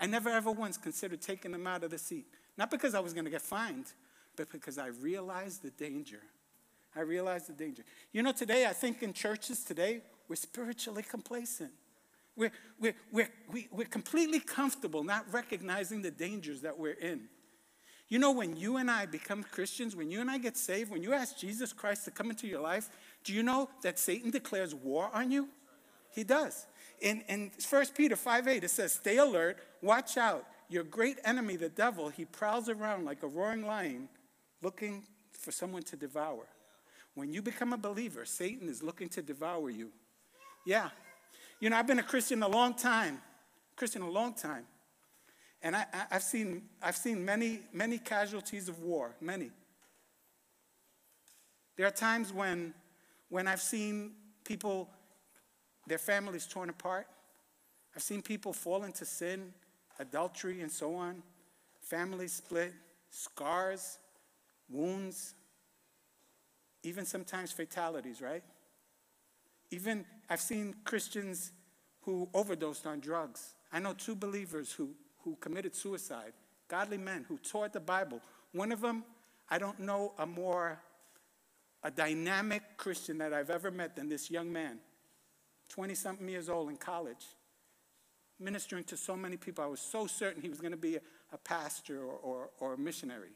I 0.00 0.06
never 0.06 0.28
ever 0.28 0.50
once 0.50 0.76
considered 0.76 1.22
taking 1.22 1.52
them 1.52 1.66
out 1.66 1.84
of 1.84 1.90
the 1.90 1.98
seat. 1.98 2.26
Not 2.58 2.70
because 2.70 2.94
I 2.94 3.00
was 3.00 3.14
going 3.14 3.24
to 3.24 3.30
get 3.30 3.42
fined, 3.42 3.86
but 4.36 4.50
because 4.50 4.76
I 4.78 4.88
realized 4.88 5.62
the 5.62 5.70
danger. 5.70 6.20
I 6.96 7.00
realized 7.00 7.48
the 7.48 7.52
danger. 7.52 7.84
You 8.12 8.22
know, 8.22 8.32
today, 8.32 8.66
I 8.66 8.72
think 8.72 9.02
in 9.02 9.12
churches 9.12 9.64
today, 9.64 10.02
we're 10.28 10.36
spiritually 10.36 11.02
complacent. 11.02 11.72
We're, 12.36 12.52
we're, 12.80 12.94
we're, 13.12 13.28
we, 13.50 13.68
we're 13.70 13.86
completely 13.86 14.40
comfortable 14.40 15.04
not 15.04 15.24
recognizing 15.32 16.02
the 16.02 16.10
dangers 16.10 16.60
that 16.62 16.78
we're 16.78 16.92
in. 16.92 17.28
You 18.08 18.18
know, 18.18 18.32
when 18.32 18.56
you 18.56 18.76
and 18.76 18.90
I 18.90 19.06
become 19.06 19.42
Christians, 19.42 19.96
when 19.96 20.10
you 20.10 20.20
and 20.20 20.30
I 20.30 20.38
get 20.38 20.56
saved, 20.56 20.90
when 20.90 21.02
you 21.02 21.14
ask 21.14 21.38
Jesus 21.38 21.72
Christ 21.72 22.04
to 22.04 22.10
come 22.10 22.30
into 22.30 22.46
your 22.46 22.60
life, 22.60 22.90
do 23.24 23.32
you 23.32 23.42
know 23.42 23.68
that 23.82 23.98
Satan 23.98 24.30
declares 24.30 24.74
war 24.74 25.10
on 25.12 25.30
you? 25.30 25.48
He 26.10 26.24
does. 26.24 26.66
In, 27.00 27.22
in 27.28 27.50
1 27.68 27.86
Peter 27.96 28.16
5 28.16 28.48
8, 28.48 28.64
it 28.64 28.70
says, 28.70 28.92
Stay 28.92 29.16
alert, 29.16 29.58
watch 29.82 30.16
out. 30.16 30.46
Your 30.68 30.84
great 30.84 31.18
enemy, 31.24 31.56
the 31.56 31.68
devil, 31.68 32.08
he 32.08 32.24
prowls 32.24 32.68
around 32.68 33.04
like 33.04 33.22
a 33.22 33.26
roaring 33.26 33.66
lion 33.66 34.08
looking 34.62 35.04
for 35.32 35.52
someone 35.52 35.82
to 35.84 35.96
devour. 35.96 36.46
When 37.14 37.32
you 37.32 37.42
become 37.42 37.72
a 37.72 37.76
believer, 37.76 38.24
Satan 38.24 38.68
is 38.68 38.82
looking 38.82 39.08
to 39.10 39.22
devour 39.22 39.70
you. 39.70 39.90
Yeah. 40.66 40.90
You 41.60 41.70
know, 41.70 41.76
I've 41.76 41.86
been 41.86 41.98
a 41.98 42.04
Christian 42.04 42.42
a 42.42 42.48
long 42.48 42.74
time, 42.74 43.20
Christian 43.76 44.02
a 44.02 44.10
long 44.10 44.34
time. 44.34 44.64
And 45.62 45.74
I, 45.74 45.86
have 46.10 46.22
seen, 46.22 46.62
I've 46.82 46.96
seen 46.96 47.24
many, 47.24 47.60
many 47.72 47.98
casualties 47.98 48.68
of 48.68 48.80
war, 48.80 49.14
many. 49.20 49.50
There 51.76 51.86
are 51.86 51.90
times 51.90 52.32
when, 52.32 52.74
when 53.34 53.48
I've 53.48 53.60
seen 53.60 54.12
people 54.44 54.88
their 55.88 55.98
families 55.98 56.46
torn 56.46 56.70
apart. 56.70 57.08
I've 57.96 58.02
seen 58.02 58.22
people 58.22 58.52
fall 58.52 58.84
into 58.84 59.04
sin, 59.04 59.52
adultery, 59.98 60.60
and 60.60 60.70
so 60.70 60.94
on, 60.94 61.20
families 61.80 62.32
split, 62.34 62.72
scars, 63.10 63.98
wounds, 64.70 65.34
even 66.84 67.04
sometimes 67.04 67.50
fatalities, 67.50 68.22
right? 68.22 68.44
Even 69.72 70.04
I've 70.30 70.40
seen 70.40 70.72
Christians 70.84 71.50
who 72.02 72.28
overdosed 72.34 72.86
on 72.86 73.00
drugs. 73.00 73.54
I 73.72 73.80
know 73.80 73.94
two 73.94 74.14
believers 74.14 74.70
who, 74.70 74.90
who 75.24 75.34
committed 75.40 75.74
suicide, 75.74 76.34
godly 76.68 76.98
men 76.98 77.24
who 77.28 77.38
taught 77.38 77.72
the 77.72 77.80
Bible. 77.80 78.20
One 78.52 78.70
of 78.70 78.80
them, 78.80 79.02
I 79.50 79.58
don't 79.58 79.80
know 79.80 80.12
a 80.18 80.24
more 80.24 80.78
a 81.84 81.90
dynamic 81.90 82.62
Christian 82.78 83.18
that 83.18 83.34
I've 83.34 83.50
ever 83.50 83.70
met 83.70 83.94
than 83.94 84.08
this 84.08 84.30
young 84.30 84.50
man, 84.50 84.78
20 85.68 85.94
something 85.94 86.28
years 86.28 86.48
old 86.48 86.70
in 86.70 86.76
college, 86.76 87.26
ministering 88.40 88.84
to 88.84 88.96
so 88.96 89.14
many 89.14 89.36
people. 89.36 89.62
I 89.62 89.66
was 89.66 89.80
so 89.80 90.06
certain 90.06 90.40
he 90.40 90.48
was 90.48 90.60
going 90.60 90.72
to 90.72 90.78
be 90.78 90.96
a, 90.96 91.00
a 91.32 91.38
pastor 91.38 92.02
or, 92.02 92.16
or, 92.22 92.50
or 92.58 92.74
a 92.74 92.78
missionary. 92.78 93.32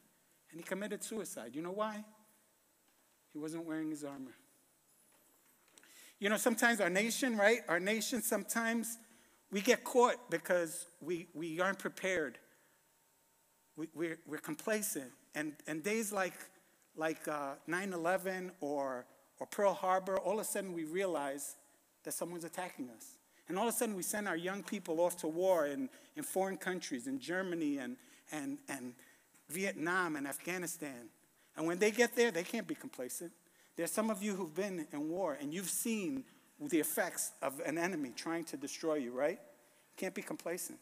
And 0.50 0.58
he 0.58 0.64
committed 0.64 1.04
suicide. 1.04 1.54
You 1.54 1.60
know 1.60 1.72
why? 1.72 2.02
He 3.32 3.38
wasn't 3.38 3.66
wearing 3.66 3.90
his 3.90 4.02
armor. 4.02 4.34
You 6.18 6.30
know, 6.30 6.38
sometimes 6.38 6.80
our 6.80 6.90
nation, 6.90 7.36
right? 7.36 7.60
Our 7.68 7.78
nation, 7.78 8.22
sometimes 8.22 8.98
we 9.52 9.60
get 9.60 9.84
caught 9.84 10.30
because 10.30 10.86
we, 11.02 11.26
we 11.34 11.60
aren't 11.60 11.78
prepared. 11.78 12.38
We, 13.76 13.88
we're, 13.94 14.18
we're 14.26 14.38
complacent. 14.38 15.12
And, 15.34 15.52
and 15.66 15.82
days 15.82 16.12
like, 16.12 16.32
like 16.98 17.26
uh, 17.28 17.54
9 17.66 17.92
11 17.92 18.52
or, 18.60 19.06
or 19.38 19.46
Pearl 19.46 19.72
Harbor, 19.72 20.18
all 20.18 20.34
of 20.34 20.40
a 20.40 20.44
sudden 20.44 20.74
we 20.74 20.84
realize 20.84 21.56
that 22.04 22.12
someone's 22.12 22.44
attacking 22.44 22.90
us. 22.90 23.16
And 23.48 23.58
all 23.58 23.68
of 23.68 23.74
a 23.74 23.76
sudden 23.76 23.94
we 23.94 24.02
send 24.02 24.28
our 24.28 24.36
young 24.36 24.62
people 24.62 25.00
off 25.00 25.16
to 25.18 25.28
war 25.28 25.66
in, 25.66 25.88
in 26.16 26.22
foreign 26.22 26.58
countries, 26.58 27.06
in 27.06 27.18
Germany 27.18 27.78
and, 27.78 27.96
and, 28.30 28.58
and 28.68 28.92
Vietnam 29.48 30.16
and 30.16 30.26
Afghanistan. 30.26 31.08
And 31.56 31.66
when 31.66 31.78
they 31.78 31.90
get 31.90 32.14
there, 32.14 32.30
they 32.30 32.42
can't 32.42 32.66
be 32.66 32.74
complacent. 32.74 33.32
There's 33.76 33.92
some 33.92 34.10
of 34.10 34.22
you 34.22 34.34
who've 34.34 34.54
been 34.54 34.86
in 34.92 35.08
war 35.08 35.38
and 35.40 35.54
you've 35.54 35.70
seen 35.70 36.24
the 36.60 36.80
effects 36.80 37.32
of 37.40 37.60
an 37.64 37.78
enemy 37.78 38.12
trying 38.16 38.44
to 38.44 38.56
destroy 38.56 38.96
you, 38.96 39.12
right? 39.12 39.38
Can't 39.96 40.14
be 40.14 40.22
complacent. 40.22 40.78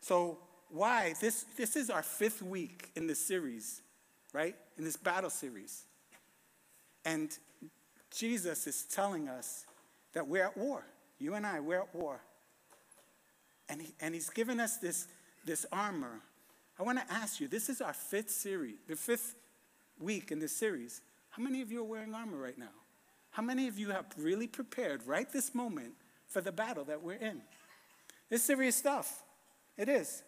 So, 0.00 0.38
why? 0.68 1.14
This, 1.20 1.44
this 1.56 1.76
is 1.76 1.90
our 1.90 2.02
fifth 2.02 2.42
week 2.42 2.90
in 2.96 3.06
this 3.06 3.24
series, 3.24 3.82
right? 4.32 4.56
In 4.78 4.84
this 4.84 4.96
battle 4.96 5.30
series. 5.30 5.84
And 7.04 7.36
Jesus 8.10 8.66
is 8.66 8.84
telling 8.84 9.28
us 9.28 9.66
that 10.12 10.26
we're 10.26 10.44
at 10.44 10.56
war. 10.56 10.84
You 11.18 11.34
and 11.34 11.46
I, 11.46 11.60
we're 11.60 11.80
at 11.80 11.94
war. 11.94 12.20
And, 13.68 13.80
he, 13.80 13.94
and 14.00 14.14
he's 14.14 14.30
given 14.30 14.60
us 14.60 14.76
this, 14.76 15.08
this 15.44 15.64
armor. 15.72 16.20
I 16.78 16.82
want 16.82 16.98
to 16.98 17.12
ask 17.12 17.40
you 17.40 17.48
this 17.48 17.68
is 17.68 17.80
our 17.80 17.92
fifth 17.92 18.30
series, 18.30 18.76
the 18.88 18.96
fifth 18.96 19.34
week 19.98 20.30
in 20.32 20.40
this 20.40 20.54
series. 20.54 21.00
How 21.30 21.42
many 21.42 21.62
of 21.62 21.70
you 21.70 21.80
are 21.80 21.84
wearing 21.84 22.14
armor 22.14 22.36
right 22.36 22.58
now? 22.58 22.72
How 23.30 23.42
many 23.42 23.66
of 23.66 23.78
you 23.78 23.90
have 23.90 24.06
really 24.18 24.46
prepared 24.46 25.06
right 25.06 25.30
this 25.32 25.54
moment 25.54 25.94
for 26.28 26.40
the 26.40 26.52
battle 26.52 26.84
that 26.84 27.02
we're 27.02 27.14
in? 27.14 27.40
It's 28.30 28.44
serious 28.44 28.76
stuff. 28.76 29.22
It 29.78 29.88
is. 29.88 30.22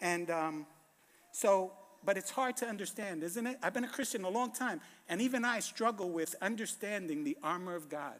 And 0.00 0.30
um, 0.30 0.66
so, 1.30 1.72
but 2.04 2.16
it's 2.16 2.30
hard 2.30 2.56
to 2.58 2.66
understand, 2.66 3.22
isn't 3.22 3.46
it? 3.46 3.58
I've 3.62 3.74
been 3.74 3.84
a 3.84 3.88
Christian 3.88 4.24
a 4.24 4.28
long 4.28 4.52
time, 4.52 4.80
and 5.08 5.20
even 5.20 5.44
I 5.44 5.60
struggle 5.60 6.10
with 6.10 6.34
understanding 6.42 7.24
the 7.24 7.36
armor 7.42 7.74
of 7.74 7.88
God. 7.88 8.18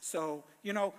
So, 0.00 0.44
you 0.62 0.72
know, 0.72 0.94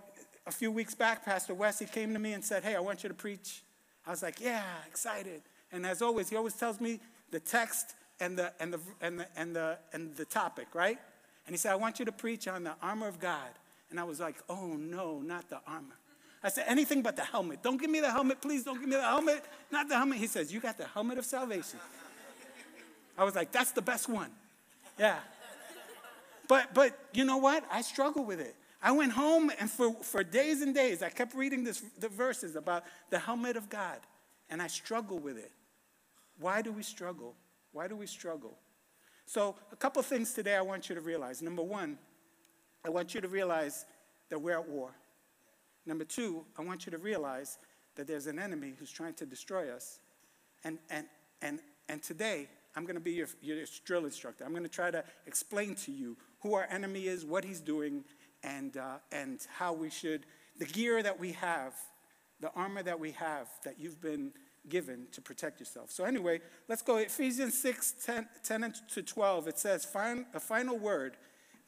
a 0.45 0.51
few 0.51 0.71
weeks 0.71 0.95
back, 0.95 1.23
Pastor 1.23 1.53
Wes, 1.53 1.79
he 1.79 1.85
came 1.85 2.13
to 2.13 2.19
me 2.19 2.33
and 2.33 2.43
said, 2.43 2.63
Hey, 2.63 2.75
I 2.75 2.79
want 2.79 3.03
you 3.03 3.09
to 3.09 3.15
preach. 3.15 3.61
I 4.05 4.11
was 4.11 4.23
like, 4.23 4.41
Yeah, 4.41 4.63
excited. 4.87 5.41
And 5.71 5.85
as 5.85 6.01
always, 6.01 6.29
he 6.29 6.35
always 6.35 6.55
tells 6.55 6.81
me 6.81 6.99
the 7.31 7.39
text 7.39 7.95
and 8.19 8.37
the, 8.37 8.51
and 8.59 8.73
the, 8.73 8.79
and 9.01 9.19
the, 9.19 9.27
and 9.35 9.55
the, 9.55 9.77
and 9.93 10.15
the 10.15 10.25
topic, 10.25 10.67
right? 10.73 10.97
And 11.45 11.53
he 11.53 11.57
said, 11.57 11.71
I 11.71 11.75
want 11.75 11.99
you 11.99 12.05
to 12.05 12.11
preach 12.11 12.47
on 12.47 12.63
the 12.63 12.73
armor 12.81 13.07
of 13.07 13.19
God. 13.19 13.49
And 13.89 13.99
I 13.99 14.03
was 14.03 14.19
like, 14.19 14.35
oh 14.49 14.75
no, 14.77 15.19
not 15.19 15.49
the 15.49 15.59
armor. 15.67 15.95
I 16.43 16.49
said, 16.49 16.65
anything 16.67 17.01
but 17.01 17.15
the 17.15 17.23
helmet. 17.23 17.61
Don't 17.61 17.79
give 17.79 17.89
me 17.89 17.99
the 17.99 18.11
helmet, 18.11 18.41
please. 18.41 18.63
Don't 18.63 18.79
give 18.79 18.87
me 18.87 18.95
the 18.95 19.01
helmet. 19.01 19.43
Not 19.71 19.89
the 19.89 19.97
helmet. 19.97 20.19
He 20.19 20.27
says, 20.27 20.53
you 20.53 20.59
got 20.59 20.77
the 20.77 20.85
helmet 20.85 21.17
of 21.17 21.25
salvation. 21.25 21.79
I 23.19 23.25
was 23.25 23.35
like, 23.35 23.51
that's 23.51 23.71
the 23.71 23.81
best 23.81 24.07
one. 24.07 24.31
Yeah. 24.97 25.17
But, 26.47 26.73
but 26.73 26.97
you 27.13 27.25
know 27.25 27.35
what? 27.35 27.65
I 27.69 27.81
struggle 27.81 28.23
with 28.23 28.39
it. 28.39 28.55
I 28.81 28.93
went 28.93 29.11
home 29.11 29.51
and 29.59 29.69
for, 29.69 29.93
for 30.01 30.23
days 30.23 30.61
and 30.61 30.73
days, 30.73 31.03
I 31.03 31.09
kept 31.09 31.35
reading 31.35 31.65
this, 31.65 31.83
the 31.99 32.07
verses 32.07 32.55
about 32.55 32.85
the 33.09 33.19
helmet 33.19 33.57
of 33.57 33.69
God. 33.69 33.99
And 34.49 34.61
I 34.61 34.67
struggle 34.67 35.19
with 35.19 35.37
it. 35.37 35.51
Why 36.39 36.61
do 36.61 36.71
we 36.71 36.81
struggle? 36.81 37.35
Why 37.73 37.89
do 37.89 37.97
we 37.97 38.07
struggle? 38.07 38.57
So, 39.25 39.55
a 39.71 39.75
couple 39.75 40.01
things 40.01 40.33
today 40.33 40.55
I 40.55 40.61
want 40.61 40.89
you 40.89 40.95
to 40.95 41.01
realize. 41.01 41.41
Number 41.41 41.61
one, 41.61 41.99
I 42.83 42.89
want 42.89 43.13
you 43.13 43.21
to 43.21 43.27
realize 43.27 43.85
that 44.29 44.39
we're 44.39 44.57
at 44.57 44.67
war. 44.67 44.91
Number 45.85 46.05
two, 46.05 46.45
I 46.57 46.63
want 46.63 46.85
you 46.85 46.91
to 46.93 46.97
realize 46.97 47.59
that 47.95 48.07
there's 48.07 48.27
an 48.27 48.39
enemy 48.39 48.73
who's 48.79 48.91
trying 48.91 49.13
to 49.15 49.25
destroy 49.25 49.69
us. 49.69 49.99
And, 50.63 50.79
and, 50.89 51.05
and, 51.41 51.59
and 51.89 52.01
today, 52.01 52.47
I'm 52.75 52.83
going 52.83 52.95
to 52.95 53.01
be 53.01 53.13
your, 53.13 53.27
your 53.41 53.57
drill 53.85 54.05
instructor. 54.05 54.43
I'm 54.43 54.51
going 54.51 54.63
to 54.63 54.69
try 54.69 54.91
to 54.91 55.03
explain 55.25 55.75
to 55.75 55.91
you 55.91 56.17
who 56.41 56.53
our 56.53 56.67
enemy 56.69 57.07
is, 57.07 57.25
what 57.25 57.43
he's 57.43 57.59
doing, 57.59 58.03
and, 58.43 58.77
uh, 58.77 58.97
and 59.11 59.39
how 59.57 59.73
we 59.73 59.89
should, 59.89 60.25
the 60.57 60.65
gear 60.65 61.03
that 61.03 61.19
we 61.19 61.33
have, 61.33 61.73
the 62.39 62.51
armor 62.55 62.83
that 62.83 62.99
we 62.99 63.11
have 63.11 63.49
that 63.65 63.79
you've 63.79 64.01
been 64.01 64.31
given 64.67 65.07
to 65.11 65.21
protect 65.21 65.59
yourself. 65.59 65.91
So, 65.91 66.03
anyway, 66.03 66.41
let's 66.67 66.81
go. 66.81 66.97
Ephesians 66.97 67.57
6 67.57 67.95
10, 68.05 68.27
10 68.43 68.73
to 68.93 69.01
12. 69.01 69.47
It 69.47 69.59
says, 69.59 69.87
A 69.93 70.39
final 70.39 70.77
word 70.77 71.17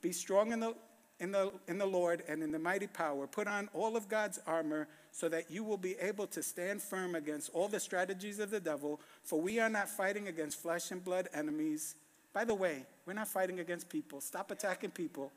be 0.02 0.12
strong 0.12 0.52
in 0.52 0.60
the, 0.60 0.76
in, 1.20 1.32
the, 1.32 1.52
in 1.68 1.78
the 1.78 1.86
Lord 1.86 2.24
and 2.28 2.44
in 2.44 2.52
the 2.52 2.60
mighty 2.60 2.88
power. 2.88 3.28
Put 3.28 3.48
on 3.48 3.70
all 3.74 3.96
of 3.96 4.08
God's 4.08 4.40
armor 4.48 4.88
so 5.12 5.28
that 5.30 5.52
you 5.52 5.64
will 5.64 5.78
be 5.78 5.96
able 6.00 6.28
to 6.28 6.42
stand 6.42 6.82
firm 6.82 7.16
against 7.16 7.50
all 7.54 7.68
the 7.68 7.80
strategies 7.80 8.40
of 8.40 8.50
the 8.50 8.60
devil. 8.60 9.00
For 9.24 9.40
we 9.40 9.60
are 9.60 9.70
not 9.70 9.90
fighting 9.90 10.28
against 10.28 10.62
flesh 10.62 10.92
and 10.92 11.04
blood 11.04 11.28
enemies. 11.34 11.96
By 12.34 12.46
the 12.46 12.56
way, 12.56 12.86
we're 13.06 13.14
not 13.14 13.28
fighting 13.28 13.60
against 13.60 13.90
people. 13.90 14.22
Stop 14.22 14.52
attacking 14.52 14.92
people. 14.92 15.32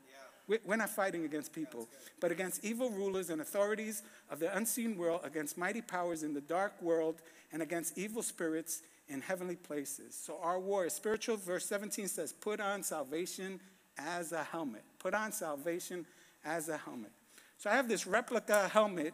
We're 0.47 0.75
not 0.75 0.91
fighting 0.91 1.25
against 1.25 1.53
people, 1.53 1.87
but 2.19 2.31
against 2.31 2.63
evil 2.63 2.91
rulers 2.91 3.31
and 3.31 3.41
authorities 3.41 4.03
of 4.29 4.39
the 4.39 4.55
unseen 4.55 4.95
world, 4.95 5.21
against 5.23 5.57
mighty 5.57 5.81
powers 5.81 6.21
in 6.21 6.35
the 6.35 6.41
dark 6.41 6.79
world, 6.83 7.15
and 7.51 7.63
against 7.63 7.97
evil 7.97 8.21
spirits 8.21 8.83
in 9.09 9.21
heavenly 9.21 9.55
places. 9.55 10.15
So 10.15 10.37
our 10.41 10.59
war 10.59 10.85
is 10.85 10.93
spiritual. 10.93 11.37
Verse 11.37 11.65
17 11.65 12.07
says, 12.07 12.31
Put 12.31 12.59
on 12.59 12.83
salvation 12.83 13.59
as 13.97 14.33
a 14.33 14.43
helmet. 14.43 14.83
Put 14.99 15.15
on 15.15 15.31
salvation 15.31 16.05
as 16.43 16.69
a 16.69 16.77
helmet. 16.77 17.11
So 17.57 17.69
I 17.69 17.73
have 17.73 17.87
this 17.87 18.05
replica 18.05 18.67
helmet. 18.67 19.13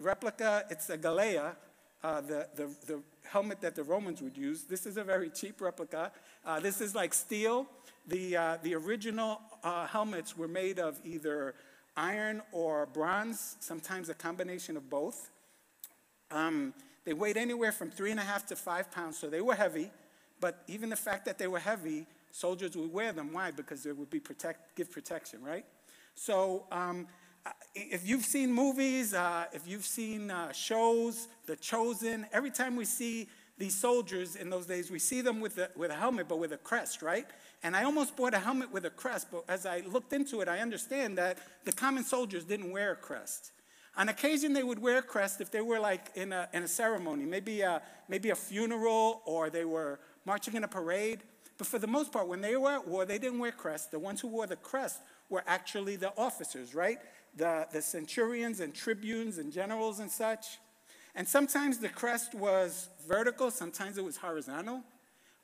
Replica, 0.00 0.64
it's 0.70 0.90
a 0.90 0.98
Galea, 0.98 1.54
uh, 2.02 2.20
the, 2.20 2.48
the, 2.54 2.68
the 2.86 3.02
helmet 3.24 3.60
that 3.60 3.74
the 3.74 3.82
Romans 3.82 4.20
would 4.20 4.36
use. 4.36 4.64
This 4.64 4.86
is 4.86 4.96
a 4.96 5.04
very 5.04 5.30
cheap 5.30 5.60
replica. 5.60 6.12
Uh, 6.44 6.60
this 6.60 6.80
is 6.80 6.94
like 6.94 7.14
steel. 7.14 7.66
The, 8.06 8.36
uh, 8.36 8.58
the 8.62 8.74
original 8.74 9.40
uh, 9.62 9.86
helmets 9.86 10.36
were 10.36 10.48
made 10.48 10.78
of 10.78 11.00
either 11.04 11.54
iron 11.96 12.42
or 12.52 12.86
bronze, 12.86 13.56
sometimes 13.60 14.08
a 14.08 14.14
combination 14.14 14.76
of 14.76 14.90
both. 14.90 15.30
Um, 16.30 16.74
they 17.04 17.12
weighed 17.12 17.36
anywhere 17.36 17.72
from 17.72 17.90
three 17.90 18.10
and 18.10 18.20
a 18.20 18.24
half 18.24 18.46
to 18.46 18.56
five 18.56 18.90
pounds, 18.90 19.18
so 19.18 19.28
they 19.28 19.40
were 19.40 19.54
heavy. 19.54 19.90
But 20.40 20.62
even 20.66 20.90
the 20.90 20.96
fact 20.96 21.24
that 21.26 21.38
they 21.38 21.46
were 21.46 21.60
heavy, 21.60 22.06
soldiers 22.30 22.76
would 22.76 22.92
wear 22.92 23.12
them. 23.12 23.32
Why? 23.32 23.50
Because 23.50 23.84
they 23.84 23.92
would 23.92 24.10
be 24.10 24.20
protect, 24.20 24.76
give 24.76 24.90
protection, 24.90 25.42
right? 25.42 25.64
So 26.14 26.66
um, 26.72 27.06
if 27.74 28.06
you've 28.06 28.24
seen 28.24 28.52
movies, 28.52 29.14
uh, 29.14 29.46
if 29.52 29.66
you've 29.66 29.84
seen 29.84 30.30
uh, 30.30 30.52
shows, 30.52 31.28
The 31.46 31.56
Chosen, 31.56 32.26
every 32.32 32.50
time 32.50 32.76
we 32.76 32.84
see 32.84 33.28
these 33.58 33.74
soldiers 33.74 34.36
in 34.36 34.50
those 34.50 34.66
days, 34.66 34.90
we 34.90 34.98
see 34.98 35.20
them 35.20 35.40
with 35.40 35.58
a, 35.58 35.70
with 35.76 35.90
a 35.90 35.94
helmet, 35.94 36.28
but 36.28 36.38
with 36.38 36.52
a 36.52 36.56
crest, 36.56 37.02
right? 37.02 37.26
And 37.62 37.76
I 37.76 37.84
almost 37.84 38.16
bought 38.16 38.34
a 38.34 38.38
helmet 38.38 38.72
with 38.72 38.84
a 38.84 38.90
crest, 38.90 39.28
but 39.30 39.44
as 39.48 39.66
I 39.66 39.82
looked 39.86 40.12
into 40.12 40.40
it, 40.40 40.48
I 40.48 40.58
understand 40.58 41.18
that 41.18 41.38
the 41.64 41.72
common 41.72 42.04
soldiers 42.04 42.44
didn't 42.44 42.70
wear 42.70 42.92
a 42.92 42.96
crest. 42.96 43.52
On 43.96 44.08
occasion, 44.08 44.52
they 44.52 44.64
would 44.64 44.80
wear 44.80 44.98
a 44.98 45.02
crest 45.02 45.40
if 45.40 45.50
they 45.50 45.60
were 45.60 45.78
like 45.78 46.10
in 46.16 46.32
a, 46.32 46.48
in 46.52 46.64
a 46.64 46.68
ceremony, 46.68 47.24
maybe 47.24 47.60
a, 47.60 47.80
maybe 48.08 48.30
a 48.30 48.34
funeral 48.34 49.22
or 49.24 49.50
they 49.50 49.64
were 49.64 50.00
marching 50.24 50.54
in 50.54 50.64
a 50.64 50.68
parade. 50.68 51.20
But 51.56 51.68
for 51.68 51.78
the 51.78 51.86
most 51.86 52.12
part, 52.12 52.26
when 52.26 52.40
they 52.40 52.56
were 52.56 52.72
at 52.72 52.88
war, 52.88 53.04
they 53.04 53.18
didn't 53.18 53.38
wear 53.38 53.52
crests. 53.52 53.86
The 53.86 54.00
ones 54.00 54.20
who 54.20 54.28
wore 54.28 54.48
the 54.48 54.56
crest 54.56 55.00
were 55.30 55.44
actually 55.46 55.94
the 55.94 56.12
officers, 56.18 56.74
right? 56.74 56.98
The, 57.36 57.66
the 57.72 57.82
centurions 57.82 58.60
and 58.60 58.74
tribunes 58.74 59.38
and 59.38 59.52
generals 59.52 59.98
and 60.00 60.10
such. 60.10 60.58
And 61.14 61.26
sometimes 61.26 61.78
the 61.78 61.88
crest 61.88 62.34
was 62.34 62.88
vertical, 63.08 63.50
sometimes 63.50 63.98
it 63.98 64.04
was 64.04 64.16
horizontal. 64.16 64.82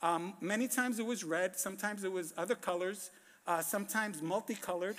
Um, 0.03 0.35
many 0.41 0.67
times 0.67 0.99
it 0.99 1.07
was 1.07 1.25
red, 1.25 1.57
sometimes 1.57 2.05
it 2.05 2.13
was 2.13 2.33
other 2.37 2.55
colors, 2.55 3.11
uh, 3.47 3.61
sometimes 3.61 4.23
multicolored. 4.23 4.97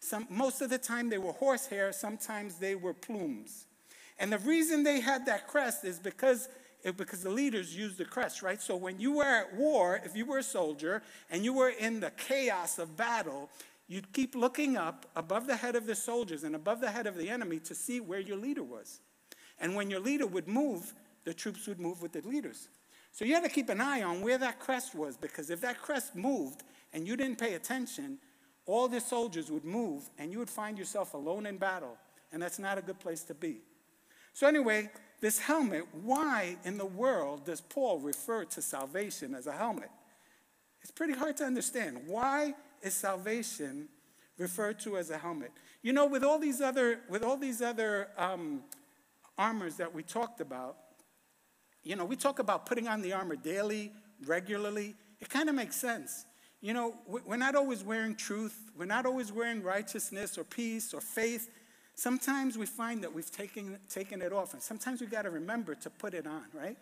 Some, 0.00 0.26
most 0.30 0.60
of 0.60 0.70
the 0.70 0.78
time 0.78 1.08
they 1.08 1.18
were 1.18 1.32
horsehair, 1.32 1.92
sometimes 1.92 2.56
they 2.56 2.74
were 2.74 2.94
plumes. 2.94 3.66
And 4.18 4.32
the 4.32 4.38
reason 4.38 4.82
they 4.82 5.00
had 5.00 5.26
that 5.26 5.48
crest 5.48 5.84
is 5.84 5.98
because, 5.98 6.48
because 6.96 7.22
the 7.22 7.30
leaders 7.30 7.76
used 7.76 7.98
the 7.98 8.04
crest, 8.04 8.42
right? 8.42 8.60
So 8.62 8.76
when 8.76 9.00
you 9.00 9.16
were 9.16 9.24
at 9.24 9.54
war, 9.54 10.00
if 10.04 10.14
you 10.16 10.24
were 10.24 10.38
a 10.38 10.42
soldier 10.42 11.02
and 11.30 11.44
you 11.44 11.52
were 11.52 11.70
in 11.70 12.00
the 12.00 12.10
chaos 12.12 12.78
of 12.78 12.96
battle, 12.96 13.50
you'd 13.86 14.12
keep 14.12 14.34
looking 14.34 14.76
up 14.76 15.06
above 15.16 15.46
the 15.46 15.56
head 15.56 15.76
of 15.76 15.86
the 15.86 15.94
soldiers 15.94 16.44
and 16.44 16.54
above 16.54 16.80
the 16.80 16.90
head 16.90 17.06
of 17.06 17.16
the 17.16 17.28
enemy 17.28 17.58
to 17.60 17.74
see 17.74 18.00
where 18.00 18.20
your 18.20 18.36
leader 18.36 18.62
was. 18.62 19.00
And 19.60 19.74
when 19.74 19.90
your 19.90 20.00
leader 20.00 20.26
would 20.26 20.48
move, 20.48 20.94
the 21.24 21.34
troops 21.34 21.66
would 21.66 21.80
move 21.80 22.02
with 22.02 22.12
the 22.12 22.26
leaders. 22.26 22.68
So 23.12 23.24
you 23.24 23.34
had 23.34 23.44
to 23.44 23.50
keep 23.50 23.68
an 23.68 23.80
eye 23.80 24.02
on 24.02 24.22
where 24.22 24.38
that 24.38 24.58
crest 24.58 24.94
was 24.94 25.16
because 25.16 25.50
if 25.50 25.60
that 25.60 25.80
crest 25.80 26.16
moved 26.16 26.64
and 26.92 27.06
you 27.06 27.16
didn't 27.16 27.38
pay 27.38 27.54
attention, 27.54 28.18
all 28.66 28.88
the 28.88 29.00
soldiers 29.00 29.50
would 29.50 29.64
move 29.64 30.10
and 30.18 30.32
you 30.32 30.38
would 30.38 30.50
find 30.50 30.78
yourself 30.78 31.14
alone 31.14 31.46
in 31.46 31.56
battle. 31.56 31.96
And 32.32 32.42
that's 32.42 32.58
not 32.58 32.78
a 32.78 32.82
good 32.82 32.98
place 32.98 33.22
to 33.24 33.34
be. 33.34 33.60
So, 34.32 34.48
anyway, 34.48 34.90
this 35.20 35.38
helmet, 35.38 35.84
why 36.02 36.56
in 36.64 36.76
the 36.76 36.86
world 36.86 37.44
does 37.44 37.60
Paul 37.60 38.00
refer 38.00 38.44
to 38.46 38.60
salvation 38.60 39.32
as 39.34 39.46
a 39.46 39.52
helmet? 39.52 39.90
It's 40.82 40.90
pretty 40.90 41.12
hard 41.14 41.36
to 41.36 41.44
understand. 41.44 42.00
Why 42.06 42.54
is 42.84 42.94
salvation 42.94 43.88
referred 44.38 44.78
to 44.80 44.96
as 44.96 45.10
a 45.10 45.18
helmet? 45.18 45.50
You 45.82 45.92
know, 45.92 46.06
with 46.06 46.22
all 46.22 46.38
these 46.38 46.60
other, 46.60 47.00
with 47.08 47.22
all 47.22 47.36
these 47.36 47.60
other 47.60 48.08
um, 48.16 48.62
armors 49.36 49.76
that 49.76 49.92
we 49.92 50.02
talked 50.02 50.40
about, 50.40 50.76
you 51.82 51.96
know, 51.96 52.04
we 52.04 52.16
talk 52.16 52.38
about 52.38 52.66
putting 52.66 52.88
on 52.88 53.02
the 53.02 53.12
armor 53.12 53.36
daily, 53.36 53.92
regularly. 54.26 54.94
It 55.20 55.28
kind 55.28 55.48
of 55.48 55.54
makes 55.54 55.76
sense. 55.76 56.26
You 56.60 56.72
know, 56.72 56.94
we're 57.06 57.36
not 57.36 57.54
always 57.54 57.84
wearing 57.84 58.14
truth. 58.14 58.70
We're 58.76 58.86
not 58.86 59.04
always 59.04 59.30
wearing 59.30 59.62
righteousness 59.62 60.38
or 60.38 60.44
peace 60.44 60.94
or 60.94 61.00
faith. 61.02 61.50
Sometimes 61.94 62.56
we 62.56 62.64
find 62.64 63.02
that 63.04 63.14
we've 63.14 63.30
taken, 63.30 63.78
taken 63.88 64.22
it 64.22 64.32
off, 64.32 64.54
and 64.54 64.62
sometimes 64.62 65.00
we 65.00 65.06
got 65.06 65.22
to 65.22 65.30
remember 65.30 65.74
to 65.74 65.90
put 65.90 66.14
it 66.14 66.26
on, 66.26 66.44
right? 66.54 66.78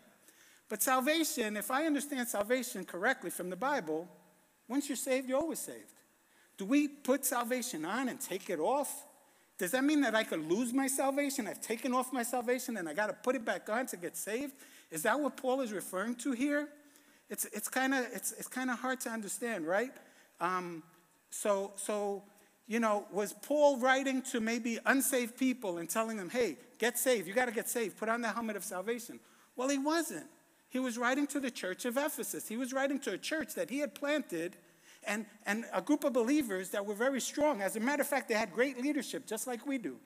But 0.68 0.82
salvation, 0.82 1.56
if 1.56 1.70
I 1.70 1.84
understand 1.84 2.28
salvation 2.28 2.84
correctly 2.84 3.28
from 3.28 3.50
the 3.50 3.56
Bible, 3.56 4.08
once 4.72 4.88
you're 4.88 4.96
saved, 4.96 5.28
you're 5.28 5.38
always 5.38 5.58
saved. 5.58 5.92
Do 6.56 6.64
we 6.64 6.88
put 6.88 7.26
salvation 7.26 7.84
on 7.84 8.08
and 8.08 8.18
take 8.18 8.48
it 8.48 8.58
off? 8.58 9.04
Does 9.58 9.72
that 9.72 9.84
mean 9.84 10.00
that 10.00 10.14
I 10.14 10.24
could 10.24 10.50
lose 10.50 10.72
my 10.72 10.86
salvation? 10.86 11.46
I've 11.46 11.60
taken 11.60 11.92
off 11.92 12.10
my 12.10 12.22
salvation 12.22 12.78
and 12.78 12.88
I 12.88 12.94
got 12.94 13.08
to 13.08 13.12
put 13.12 13.36
it 13.36 13.44
back 13.44 13.68
on 13.68 13.84
to 13.88 13.98
get 13.98 14.16
saved? 14.16 14.54
Is 14.90 15.02
that 15.02 15.20
what 15.20 15.36
Paul 15.36 15.60
is 15.60 15.74
referring 15.74 16.14
to 16.16 16.32
here? 16.32 16.68
It's, 17.28 17.44
it's 17.52 17.68
kind 17.68 17.92
of 17.92 18.06
it's, 18.14 18.32
it's 18.32 18.48
kinda 18.48 18.74
hard 18.74 18.98
to 19.00 19.10
understand, 19.10 19.66
right? 19.66 19.92
Um, 20.40 20.82
so, 21.28 21.72
so, 21.76 22.22
you 22.66 22.80
know, 22.80 23.04
was 23.12 23.34
Paul 23.34 23.76
writing 23.76 24.22
to 24.32 24.40
maybe 24.40 24.78
unsaved 24.86 25.36
people 25.36 25.78
and 25.78 25.88
telling 25.88 26.16
them, 26.16 26.30
hey, 26.30 26.56
get 26.78 26.98
saved, 26.98 27.28
you 27.28 27.34
got 27.34 27.44
to 27.44 27.52
get 27.52 27.68
saved, 27.68 27.98
put 27.98 28.08
on 28.08 28.22
the 28.22 28.28
helmet 28.28 28.56
of 28.56 28.64
salvation? 28.64 29.20
Well, 29.54 29.68
he 29.68 29.78
wasn't. 29.78 30.26
He 30.72 30.78
was 30.78 30.96
writing 30.96 31.26
to 31.26 31.38
the 31.38 31.50
church 31.50 31.84
of 31.84 31.98
Ephesus. 31.98 32.48
He 32.48 32.56
was 32.56 32.72
writing 32.72 32.98
to 33.00 33.12
a 33.12 33.18
church 33.18 33.54
that 33.56 33.68
he 33.68 33.80
had 33.80 33.94
planted 33.94 34.56
and, 35.06 35.26
and 35.44 35.66
a 35.70 35.82
group 35.82 36.02
of 36.02 36.14
believers 36.14 36.70
that 36.70 36.86
were 36.86 36.94
very 36.94 37.20
strong. 37.20 37.60
As 37.60 37.76
a 37.76 37.80
matter 37.80 38.00
of 38.00 38.08
fact, 38.08 38.26
they 38.26 38.34
had 38.34 38.54
great 38.54 38.80
leadership, 38.80 39.26
just 39.26 39.46
like 39.46 39.66
we 39.66 39.76
do. 39.76 39.96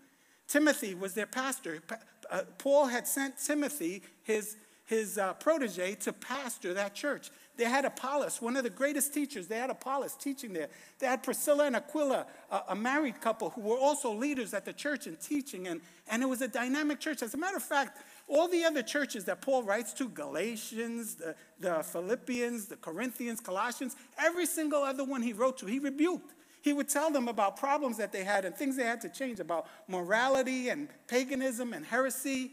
Timothy 0.48 0.96
was 0.96 1.14
their 1.14 1.26
pastor. 1.26 1.82
Uh, 2.28 2.42
Paul 2.58 2.86
had 2.86 3.06
sent 3.06 3.38
Timothy, 3.38 4.02
his, 4.24 4.56
his 4.86 5.18
uh, 5.18 5.34
protege 5.34 5.94
to 6.00 6.12
pastor 6.12 6.74
that 6.74 6.96
church. 6.96 7.30
They 7.56 7.64
had 7.64 7.84
Apollos, 7.84 8.42
one 8.42 8.56
of 8.56 8.64
the 8.64 8.70
greatest 8.70 9.14
teachers. 9.14 9.46
They 9.46 9.58
had 9.58 9.70
Apollos 9.70 10.14
teaching 10.14 10.52
there. 10.52 10.68
They 10.98 11.06
had 11.06 11.22
Priscilla 11.22 11.66
and 11.66 11.76
Aquila, 11.76 12.26
a, 12.50 12.60
a, 12.70 12.74
married 12.74 13.20
couple 13.20 13.50
who 13.50 13.62
were 13.62 13.78
also 13.78 14.12
leaders 14.12 14.52
at 14.52 14.64
the 14.64 14.72
church 14.72 15.06
and 15.06 15.18
teaching. 15.20 15.68
And, 15.68 15.80
and 16.10 16.22
it 16.22 16.26
was 16.26 16.42
a 16.42 16.48
dynamic 16.48 17.00
church. 17.00 17.22
As 17.22 17.34
a 17.34 17.38
matter 17.38 17.56
of 17.56 17.62
fact, 17.62 17.98
all 18.28 18.48
the 18.48 18.64
other 18.64 18.82
churches 18.82 19.24
that 19.26 19.40
Paul 19.40 19.62
writes 19.62 19.92
to, 19.94 20.08
Galatians, 20.08 21.14
the, 21.14 21.34
the 21.60 21.82
Philippians, 21.82 22.66
the 22.66 22.76
Corinthians, 22.76 23.40
Colossians, 23.40 23.94
every 24.18 24.46
single 24.46 24.82
other 24.82 25.04
one 25.04 25.22
he 25.22 25.32
wrote 25.32 25.58
to, 25.58 25.66
he 25.66 25.78
rebuked. 25.78 26.32
He 26.60 26.72
would 26.72 26.88
tell 26.88 27.12
them 27.12 27.28
about 27.28 27.56
problems 27.56 27.96
that 27.98 28.10
they 28.10 28.24
had 28.24 28.44
and 28.44 28.54
things 28.54 28.76
they 28.76 28.82
had 28.82 29.00
to 29.02 29.08
change 29.08 29.38
about 29.38 29.68
morality 29.86 30.68
and 30.68 30.88
paganism 31.06 31.72
and 31.72 31.86
heresy, 31.86 32.50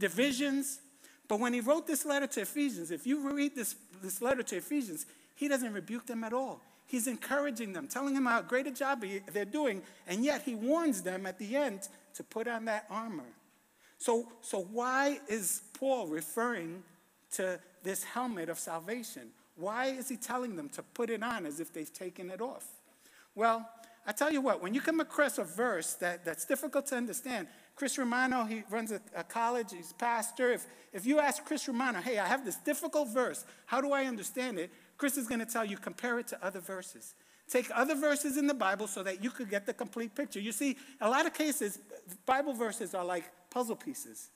divisions. 0.00 0.80
But 1.28 1.38
when 1.38 1.52
he 1.52 1.60
wrote 1.60 1.86
this 1.86 2.04
letter 2.04 2.26
to 2.26 2.40
Ephesians, 2.40 2.90
if 2.90 3.06
you 3.06 3.30
read 3.30 3.54
this, 3.54 3.76
this 4.02 4.20
letter 4.20 4.42
to 4.42 4.56
Ephesians, 4.56 5.06
he 5.36 5.46
doesn't 5.46 5.72
rebuke 5.72 6.06
them 6.06 6.24
at 6.24 6.32
all. 6.32 6.60
He's 6.86 7.06
encouraging 7.06 7.72
them, 7.72 7.86
telling 7.86 8.14
them 8.14 8.26
how 8.26 8.42
great 8.42 8.66
a 8.66 8.72
job 8.72 9.04
they're 9.32 9.44
doing, 9.44 9.82
and 10.08 10.24
yet 10.24 10.42
he 10.42 10.56
warns 10.56 11.02
them 11.02 11.24
at 11.24 11.38
the 11.38 11.54
end 11.56 11.88
to 12.14 12.24
put 12.24 12.48
on 12.48 12.64
that 12.64 12.86
armor. 12.90 13.24
So, 14.02 14.26
so 14.40 14.58
why 14.72 15.20
is 15.28 15.62
Paul 15.78 16.08
referring 16.08 16.82
to 17.34 17.60
this 17.84 18.02
helmet 18.02 18.48
of 18.48 18.58
salvation? 18.58 19.28
Why 19.54 19.86
is 19.86 20.08
he 20.08 20.16
telling 20.16 20.56
them 20.56 20.68
to 20.70 20.82
put 20.82 21.08
it 21.08 21.22
on 21.22 21.46
as 21.46 21.60
if 21.60 21.72
they've 21.72 21.92
taken 21.92 22.28
it 22.28 22.40
off? 22.40 22.66
Well, 23.36 23.64
I 24.04 24.10
tell 24.10 24.32
you 24.32 24.40
what, 24.40 24.60
when 24.60 24.74
you 24.74 24.80
come 24.80 24.98
across 24.98 25.38
a 25.38 25.44
verse 25.44 25.94
that, 25.94 26.24
that's 26.24 26.44
difficult 26.44 26.86
to 26.86 26.96
understand, 26.96 27.46
Chris 27.76 27.96
Romano, 27.96 28.42
he 28.42 28.64
runs 28.70 28.90
a, 28.90 29.00
a, 29.14 29.22
college, 29.22 29.68
he's 29.72 29.92
pastor. 29.92 30.50
If, 30.50 30.66
if 30.92 31.06
you 31.06 31.20
ask 31.20 31.44
Chris 31.44 31.68
Romano, 31.68 32.00
hey, 32.00 32.18
I 32.18 32.26
have 32.26 32.44
this 32.44 32.56
difficult 32.56 33.08
verse, 33.08 33.44
how 33.66 33.80
do 33.80 33.92
I 33.92 34.06
understand 34.06 34.58
it? 34.58 34.72
Chris 34.98 35.16
is 35.16 35.28
going 35.28 35.38
to 35.38 35.46
tell 35.46 35.64
you, 35.64 35.76
compare 35.76 36.18
it 36.18 36.26
to 36.26 36.44
other 36.44 36.58
verses. 36.58 37.14
Take 37.52 37.70
other 37.74 37.94
verses 37.94 38.38
in 38.38 38.46
the 38.46 38.54
Bible 38.54 38.86
so 38.86 39.02
that 39.02 39.22
you 39.22 39.30
could 39.30 39.50
get 39.50 39.66
the 39.66 39.74
complete 39.74 40.14
picture. 40.14 40.40
You 40.40 40.52
see, 40.52 40.74
a 41.02 41.10
lot 41.10 41.26
of 41.26 41.34
cases, 41.34 41.78
Bible 42.24 42.54
verses 42.54 42.94
are 42.94 43.04
like 43.04 43.24
puzzle 43.50 43.76
pieces. 43.76 44.30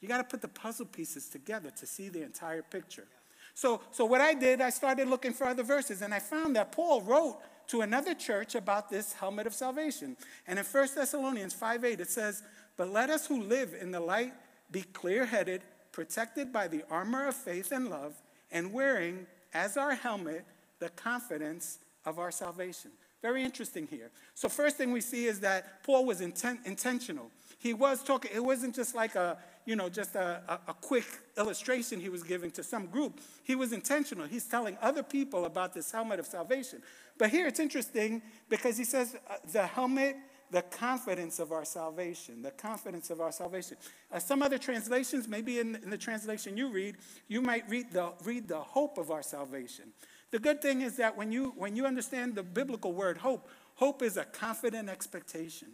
You 0.00 0.08
got 0.08 0.18
to 0.18 0.24
put 0.24 0.42
the 0.42 0.48
puzzle 0.48 0.86
pieces 0.86 1.28
together 1.28 1.70
to 1.70 1.86
see 1.86 2.08
the 2.08 2.24
entire 2.24 2.62
picture. 2.62 3.06
So, 3.54 3.82
so 3.92 4.04
what 4.04 4.20
I 4.20 4.34
did, 4.34 4.60
I 4.60 4.70
started 4.70 5.06
looking 5.06 5.32
for 5.32 5.44
other 5.46 5.62
verses, 5.62 6.02
and 6.02 6.12
I 6.12 6.18
found 6.18 6.56
that 6.56 6.72
Paul 6.72 7.02
wrote 7.02 7.38
to 7.68 7.82
another 7.82 8.14
church 8.14 8.56
about 8.56 8.90
this 8.90 9.12
helmet 9.12 9.46
of 9.46 9.54
salvation. 9.54 10.16
And 10.48 10.58
in 10.58 10.64
1 10.64 10.88
Thessalonians 10.92 11.54
5 11.54 11.84
8, 11.84 12.00
it 12.00 12.10
says, 12.10 12.42
but 12.76 12.90
let 12.90 13.10
us 13.10 13.28
who 13.28 13.42
live 13.42 13.76
in 13.80 13.92
the 13.92 14.00
light 14.00 14.34
be 14.72 14.82
clear 14.82 15.24
headed, 15.24 15.62
protected 15.92 16.52
by 16.52 16.66
the 16.66 16.82
armor 16.90 17.28
of 17.28 17.36
faith 17.36 17.70
and 17.70 17.88
love, 17.90 18.20
and 18.50 18.72
wearing 18.72 19.28
as 19.54 19.76
our 19.76 19.94
helmet 19.94 20.44
the 20.80 20.88
confidence 20.88 21.78
of 22.06 22.18
our 22.18 22.30
salvation. 22.30 22.92
Very 23.20 23.42
interesting 23.42 23.86
here. 23.86 24.10
So, 24.34 24.48
first 24.48 24.76
thing 24.76 24.92
we 24.92 25.00
see 25.00 25.26
is 25.26 25.40
that 25.40 25.82
Paul 25.82 26.06
was 26.06 26.20
intent, 26.20 26.60
intentional. 26.64 27.30
He 27.58 27.74
was 27.74 28.02
talking, 28.02 28.30
it 28.32 28.44
wasn't 28.44 28.74
just 28.74 28.94
like 28.94 29.16
a, 29.16 29.38
you 29.64 29.74
know, 29.74 29.88
just 29.88 30.14
a, 30.14 30.42
a, 30.48 30.70
a, 30.70 30.74
quick 30.74 31.06
illustration 31.36 31.98
he 31.98 32.08
was 32.08 32.22
giving 32.22 32.50
to 32.52 32.62
some 32.62 32.86
group. 32.86 33.20
He 33.42 33.56
was 33.56 33.72
intentional. 33.72 34.26
He's 34.26 34.44
telling 34.44 34.78
other 34.80 35.02
people 35.02 35.46
about 35.46 35.74
this 35.74 35.90
helmet 35.90 36.20
of 36.20 36.26
salvation. 36.26 36.82
But 37.18 37.30
here 37.30 37.48
it's 37.48 37.58
interesting 37.58 38.22
because 38.48 38.76
he 38.76 38.84
says 38.84 39.16
uh, 39.28 39.36
the 39.50 39.66
helmet 39.66 40.16
the 40.50 40.62
confidence 40.62 41.38
of 41.40 41.52
our 41.52 41.64
salvation. 41.64 42.42
The 42.42 42.52
confidence 42.52 43.10
of 43.10 43.20
our 43.20 43.32
salvation. 43.32 43.76
Uh, 44.12 44.18
some 44.18 44.42
other 44.42 44.58
translations, 44.58 45.26
maybe 45.26 45.58
in, 45.58 45.76
in, 45.76 45.90
the 45.90 45.98
translation 45.98 46.56
you 46.56 46.68
read, 46.68 46.96
you 47.28 47.42
might 47.42 47.68
read 47.68 47.90
the, 47.90 48.12
read 48.24 48.46
the 48.46 48.60
hope 48.60 48.98
of 48.98 49.10
our 49.10 49.22
salvation. 49.22 49.92
The 50.30 50.38
good 50.38 50.60
thing 50.60 50.82
is 50.82 50.96
that 50.96 51.16
when 51.16 51.32
you, 51.32 51.54
when 51.56 51.76
you 51.76 51.86
understand 51.86 52.34
the 52.34 52.42
biblical 52.42 52.92
word 52.92 53.18
hope, 53.18 53.48
hope 53.76 54.02
is 54.02 54.16
a 54.16 54.24
confident 54.24 54.88
expectation. 54.88 55.68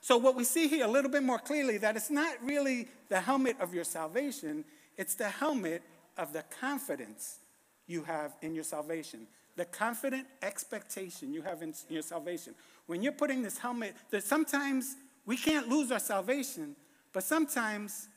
So, 0.00 0.16
what 0.16 0.34
we 0.34 0.44
see 0.44 0.66
here 0.66 0.86
a 0.86 0.88
little 0.88 1.10
bit 1.10 1.22
more 1.22 1.38
clearly 1.38 1.78
that 1.78 1.94
it's 1.96 2.10
not 2.10 2.34
really 2.42 2.88
the 3.08 3.20
helmet 3.20 3.56
of 3.60 3.74
your 3.74 3.84
salvation, 3.84 4.64
it's 4.96 5.14
the 5.14 5.28
helmet 5.28 5.82
of 6.16 6.32
the 6.32 6.42
confidence 6.60 7.38
you 7.86 8.02
have 8.04 8.34
in 8.40 8.54
your 8.54 8.64
salvation, 8.64 9.26
the 9.56 9.66
confident 9.66 10.26
expectation 10.42 11.32
you 11.32 11.42
have 11.42 11.62
in 11.62 11.74
your 11.88 12.02
salvation 12.02 12.54
when 12.90 13.04
you're 13.04 13.12
putting 13.12 13.40
this 13.40 13.56
helmet, 13.56 13.94
that 14.10 14.24
sometimes 14.24 14.96
we 15.24 15.36
can't 15.36 15.68
lose 15.68 15.92
our 15.92 16.00
salvation, 16.00 16.74
but 17.12 17.22
sometimes 17.22 18.08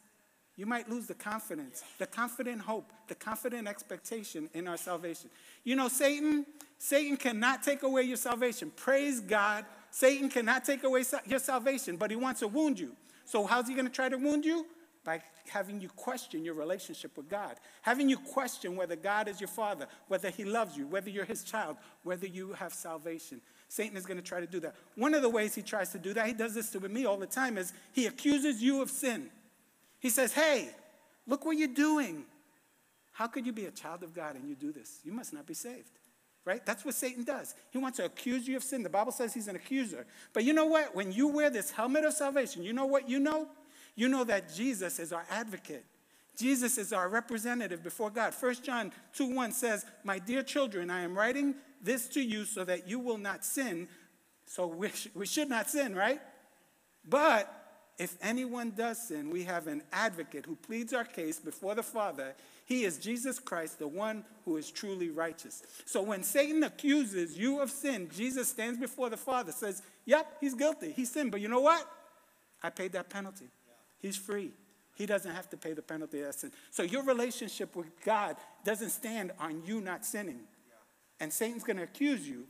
you 0.56 0.66
might 0.66 0.89
lose 0.89 1.08
the 1.08 1.16
confidence, 1.16 1.84
the 1.98 2.06
confident 2.06 2.62
hope, 2.62 2.92
the 3.08 3.16
confident 3.16 3.68
expectation 3.68 4.50
in 4.54 4.68
our 4.68 4.78
salvation. 4.78 5.30
You 5.63 5.76
know, 5.76 5.88
Satan, 5.88 6.46
Satan 6.78 7.18
cannot 7.18 7.63
take 7.63 7.84
away 7.84 8.04
your 8.04 8.18
salvation. 8.18 8.72
Praise 8.76 9.20
God. 9.20 9.66
Satan 9.89 10.30
cannot 10.30 10.63
take 10.63 10.84
away 10.84 11.04
your 11.26 11.39
salvation, 11.39 11.98
but 11.98 12.12
he 12.12 12.18
wants 12.18 12.42
to 12.42 12.48
wound 12.48 12.80
you. 12.80 12.96
So, 13.26 13.46
how's 13.46 13.68
he 13.68 13.74
going 13.74 13.88
to 13.88 13.92
try 13.92 14.10
to 14.10 14.18
wound 14.18 14.46
you? 14.46 14.66
By 15.04 15.22
having 15.50 15.82
you 15.82 15.89
question 15.89 16.46
your 16.46 16.54
relationship 16.54 17.18
with 17.18 17.30
God, 17.30 17.56
having 17.82 18.08
you 18.08 18.18
question 18.18 18.76
whether 18.76 18.96
God 18.96 19.28
is 19.28 19.42
your 19.42 19.50
father, 19.50 19.88
whether 20.08 20.30
he 20.30 20.46
loves 20.46 20.78
you, 20.78 20.88
whether 20.88 21.10
you're 21.10 21.26
his 21.26 21.44
child, 21.44 21.78
whether 22.04 22.26
you 22.26 22.54
have 22.54 22.74
salvation. 22.74 23.42
Satan 23.68 23.98
is 23.98 24.06
going 24.06 24.18
to 24.18 24.24
try 24.24 24.39
to 24.39 24.48
do 24.48 24.60
that. 24.62 24.76
One 24.96 25.13
of 25.13 25.22
the 25.22 25.30
ways 25.30 25.56
he 25.56 25.62
tries 25.62 25.89
to 25.89 26.00
do 26.00 26.13
that, 26.13 26.28
he 26.28 26.34
does 26.34 26.54
this 26.54 26.70
to 26.72 26.80
me 26.80 27.06
all 27.06 27.18
the 27.18 27.26
time, 27.26 27.58
is 27.58 27.74
he 27.92 28.06
accuses 28.06 28.62
you 28.62 28.82
of 28.82 28.89
sin. 28.89 29.30
He 30.04 30.10
says, 30.10 30.34
Hey, 30.34 30.70
look 31.26 31.46
what 31.46 31.58
you're 31.58 31.70
doing. 31.70 32.26
How 33.13 33.28
could 33.28 33.46
you 33.46 33.54
be 33.54 33.68
a 33.68 33.72
child 33.72 34.04
of 34.04 34.13
God 34.13 34.36
and 34.36 34.50
you 34.50 34.54
do 34.54 34.74
this? 34.74 35.00
You 35.06 35.13
must 35.13 35.32
not 35.32 35.48
be 35.48 35.54
saved. 35.54 35.89
Right? 36.44 36.63
That's 36.66 36.84
what 36.84 36.94
Satan 36.94 37.24
does. 37.24 37.56
He 37.72 37.78
wants 37.78 37.98
to 38.00 38.06
accuse 38.06 38.46
you 38.46 38.58
of 38.58 38.63
sin. 38.63 38.84
The 38.84 38.89
Bible 38.89 39.13
says 39.13 39.34
he's 39.34 39.48
an 39.48 39.56
accuser. 39.56 40.06
But 40.34 40.44
you 40.44 40.52
know 40.52 40.66
what? 40.66 40.94
When 40.94 41.13
you 41.13 41.30
wear 41.30 41.50
this 41.50 41.72
helmet 41.72 42.04
of 42.04 42.12
salvation, 42.12 42.63
you 42.63 42.74
know 42.74 42.86
what 42.86 43.08
you 43.08 43.18
know? 43.18 43.48
You 43.96 44.10
know 44.10 44.26
that 44.26 44.54
Jesus 44.54 45.00
is 45.00 45.13
our 45.13 45.26
advocate. 45.32 45.86
Jesus 46.38 46.78
is 46.78 46.92
our 46.92 47.08
representative 47.08 47.82
before 47.82 48.10
God. 48.10 48.34
1 48.38 48.56
John 48.56 48.92
2 49.13 49.34
1 49.34 49.54
says, 49.54 49.86
My 50.04 50.20
dear 50.20 50.44
children, 50.44 50.89
I 50.89 51.04
am 51.04 51.18
writing 51.18 51.56
this 51.82 52.10
to 52.10 52.22
you 52.22 52.44
so 52.44 52.66
that 52.66 52.89
you 52.89 53.00
will 53.00 53.20
not 53.20 53.46
sin. 53.46 53.88
So 54.46 54.68
we, 54.68 54.89
sh- 54.89 55.08
we 55.16 55.26
should 55.26 55.48
not 55.48 55.70
sin, 55.70 55.96
right? 55.96 56.20
But 57.08 57.62
if 57.97 58.17
anyone 58.21 58.71
does 58.71 59.08
sin, 59.08 59.29
we 59.29 59.43
have 59.43 59.67
an 59.67 59.84
advocate 59.91 60.45
who 60.45 60.56
pleads 60.56 60.93
our 60.93 61.03
case 61.03 61.39
before 61.39 61.75
the 61.75 61.84
Father. 61.84 62.34
He 62.65 62.86
is 62.86 62.97
Jesus 62.97 63.38
Christ, 63.38 63.77
the 63.77 63.88
one 63.88 64.25
who 64.45 64.58
is 64.58 64.71
truly 64.71 65.10
righteous. 65.10 65.62
So 65.86 66.01
when 66.01 66.23
Satan 66.23 66.63
accuses 66.63 67.38
you 67.38 67.62
of 67.62 67.69
sin, 67.69 68.10
Jesus 68.15 68.47
stands 68.47 68.79
before 68.79 69.10
the 69.10 69.17
Father, 69.17 69.51
says, 69.51 69.84
Yep, 70.06 70.38
he's 70.41 70.56
guilty. 70.56 70.91
He 70.91 71.06
sinned. 71.06 71.32
But 71.32 71.41
you 71.41 71.47
know 71.47 71.62
what? 71.62 71.88
I 72.62 72.69
paid 72.69 72.93
that 72.93 73.10
penalty. 73.10 73.49
He's 73.99 74.17
free. 74.17 74.51
He 74.95 75.06
doesn't 75.06 75.32
have 75.32 75.49
to 75.49 75.58
pay 75.58 75.73
the 75.73 75.82
penalty 75.82 76.19
of 76.21 76.27
that 76.27 76.36
sin. 76.36 76.51
So 76.71 76.84
your 76.84 77.03
relationship 77.03 77.75
with 77.75 77.88
God 78.03 78.38
doesn't 78.63 78.89
stand 78.89 79.32
on 79.39 79.63
you 79.65 79.82
not 79.82 80.06
sinning. 80.06 80.41
And 81.19 81.32
Satan's 81.32 81.63
going 81.63 81.77
to 81.77 81.84
accuse 81.84 82.27
you, 82.27 82.45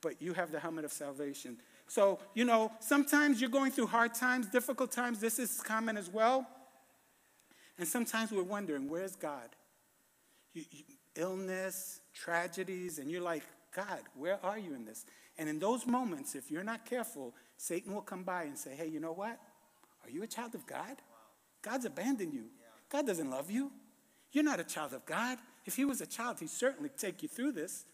but 0.00 0.20
you 0.20 0.32
have 0.34 0.52
the 0.52 0.60
helmet 0.60 0.84
of 0.84 0.92
salvation. 0.92 1.56
So, 1.90 2.20
you 2.34 2.44
know, 2.44 2.70
sometimes 2.78 3.40
you're 3.40 3.50
going 3.50 3.72
through 3.72 3.88
hard 3.88 4.14
times, 4.14 4.46
difficult 4.46 4.92
times. 4.92 5.18
This 5.18 5.40
is 5.40 5.60
common 5.60 5.96
as 5.96 6.08
well. 6.08 6.46
And 7.78 7.88
sometimes 7.88 8.30
we're 8.30 8.44
wondering, 8.44 8.88
where's 8.88 9.16
God? 9.16 9.48
You, 10.54 10.62
you, 10.70 10.84
illness, 11.16 12.00
tragedies, 12.14 13.00
and 13.00 13.10
you're 13.10 13.20
like, 13.20 13.42
God, 13.74 14.02
where 14.14 14.38
are 14.44 14.56
you 14.56 14.72
in 14.72 14.84
this? 14.84 15.04
And 15.36 15.48
in 15.48 15.58
those 15.58 15.84
moments, 15.84 16.36
if 16.36 16.48
you're 16.48 16.62
not 16.62 16.86
careful, 16.86 17.34
Satan 17.56 17.92
will 17.92 18.02
come 18.02 18.22
by 18.22 18.44
and 18.44 18.56
say, 18.56 18.76
hey, 18.76 18.86
you 18.86 19.00
know 19.00 19.12
what? 19.12 19.40
Are 20.04 20.10
you 20.10 20.22
a 20.22 20.28
child 20.28 20.54
of 20.54 20.64
God? 20.68 20.96
God's 21.60 21.86
abandoned 21.86 22.32
you. 22.32 22.44
God 22.88 23.04
doesn't 23.04 23.28
love 23.28 23.50
you. 23.50 23.72
You're 24.30 24.44
not 24.44 24.60
a 24.60 24.64
child 24.64 24.92
of 24.92 25.04
God. 25.06 25.38
If 25.66 25.74
he 25.74 25.84
was 25.84 26.00
a 26.00 26.06
child, 26.06 26.38
he'd 26.38 26.50
certainly 26.50 26.90
take 26.96 27.20
you 27.24 27.28
through 27.28 27.50
this. 27.50 27.84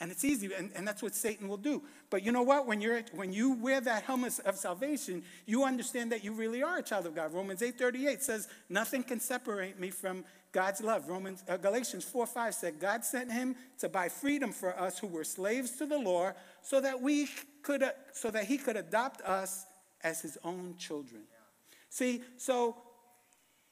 And 0.00 0.10
it's 0.10 0.24
easy, 0.24 0.50
and, 0.54 0.70
and 0.74 0.88
that's 0.88 1.02
what 1.02 1.14
Satan 1.14 1.46
will 1.46 1.58
do. 1.58 1.82
But 2.08 2.24
you 2.24 2.32
know 2.32 2.42
what? 2.42 2.66
When, 2.66 2.80
you're, 2.80 3.02
when 3.12 3.34
you 3.34 3.52
wear 3.52 3.82
that 3.82 4.04
helmet 4.04 4.40
of 4.46 4.56
salvation, 4.56 5.22
you 5.44 5.62
understand 5.64 6.10
that 6.12 6.24
you 6.24 6.32
really 6.32 6.62
are 6.62 6.78
a 6.78 6.82
child 6.82 7.04
of 7.04 7.14
God. 7.14 7.34
Romans 7.34 7.60
8.38 7.60 8.22
says, 8.22 8.48
nothing 8.70 9.02
can 9.02 9.20
separate 9.20 9.78
me 9.78 9.90
from 9.90 10.24
God's 10.52 10.80
love. 10.80 11.06
Romans, 11.06 11.44
uh, 11.46 11.58
Galatians 11.58 12.04
4 12.04 12.26
5 12.26 12.54
said, 12.54 12.80
God 12.80 13.04
sent 13.04 13.30
him 13.30 13.54
to 13.78 13.90
buy 13.90 14.08
freedom 14.08 14.52
for 14.52 14.78
us 14.78 14.98
who 14.98 15.06
were 15.06 15.22
slaves 15.22 15.72
to 15.72 15.84
the 15.84 15.98
law 15.98 16.32
so 16.62 16.80
that, 16.80 17.00
we 17.00 17.28
could, 17.62 17.82
uh, 17.82 17.90
so 18.14 18.30
that 18.30 18.44
he 18.44 18.56
could 18.56 18.76
adopt 18.76 19.20
us 19.20 19.66
as 20.02 20.22
his 20.22 20.38
own 20.42 20.76
children. 20.78 21.22
Yeah. 21.30 21.76
See, 21.90 22.22
so, 22.38 22.76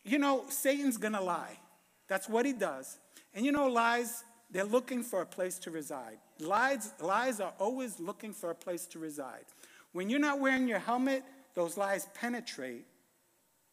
you 0.05 0.19
know, 0.19 0.45
Satan's 0.51 0.99
going 0.99 1.15
to 1.15 1.23
lie. 1.23 1.59
That's 2.07 2.29
what 2.29 2.45
he 2.45 2.53
does. 2.53 2.99
And 3.35 3.45
you 3.45 3.53
know, 3.53 3.67
lies 3.69 4.25
they're 4.51 4.65
looking 4.65 5.03
for 5.03 5.21
a 5.21 5.27
place 5.27 5.59
to 5.61 5.71
reside. 5.71 6.19
Lies, 6.41 6.93
lies 7.01 7.41
are 7.41 7.53
always 7.59 8.01
looking 8.01 8.33
for 8.33 8.51
a 8.51 8.55
place 8.55 8.87
to 8.87 8.99
reside. 8.99 9.45
When 9.93 10.09
you're 10.09 10.21
not 10.21 10.41
wearing 10.41 10.69
your 10.69 10.79
helmet, 10.79 11.25
those 11.55 11.77
lies 11.77 12.09
penetrate 12.15 12.87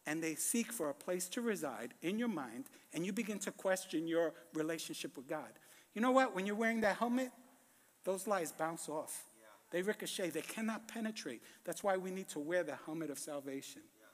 and 0.05 0.21
they 0.21 0.35
seek 0.35 0.71
for 0.71 0.89
a 0.89 0.93
place 0.93 1.27
to 1.29 1.41
reside 1.41 1.93
in 2.01 2.19
your 2.19 2.27
mind, 2.27 2.65
and 2.93 3.05
you 3.05 3.11
begin 3.11 3.39
to 3.39 3.51
question 3.51 4.07
your 4.07 4.33
relationship 4.53 5.17
with 5.17 5.27
God. 5.27 5.49
You 5.93 6.01
know 6.01 6.11
what? 6.11 6.35
When 6.35 6.45
you're 6.45 6.55
wearing 6.55 6.81
that 6.81 6.97
helmet, 6.97 7.31
those 8.03 8.27
lies 8.27 8.51
bounce 8.51 8.87
off. 8.87 9.23
Yeah. 9.39 9.47
They 9.71 9.81
ricochet, 9.81 10.29
they 10.29 10.41
cannot 10.41 10.87
penetrate. 10.87 11.41
That's 11.63 11.83
why 11.83 11.97
we 11.97 12.11
need 12.11 12.29
to 12.29 12.39
wear 12.39 12.63
the 12.63 12.77
helmet 12.85 13.09
of 13.09 13.17
salvation. 13.17 13.81
Yeah. 13.99 14.07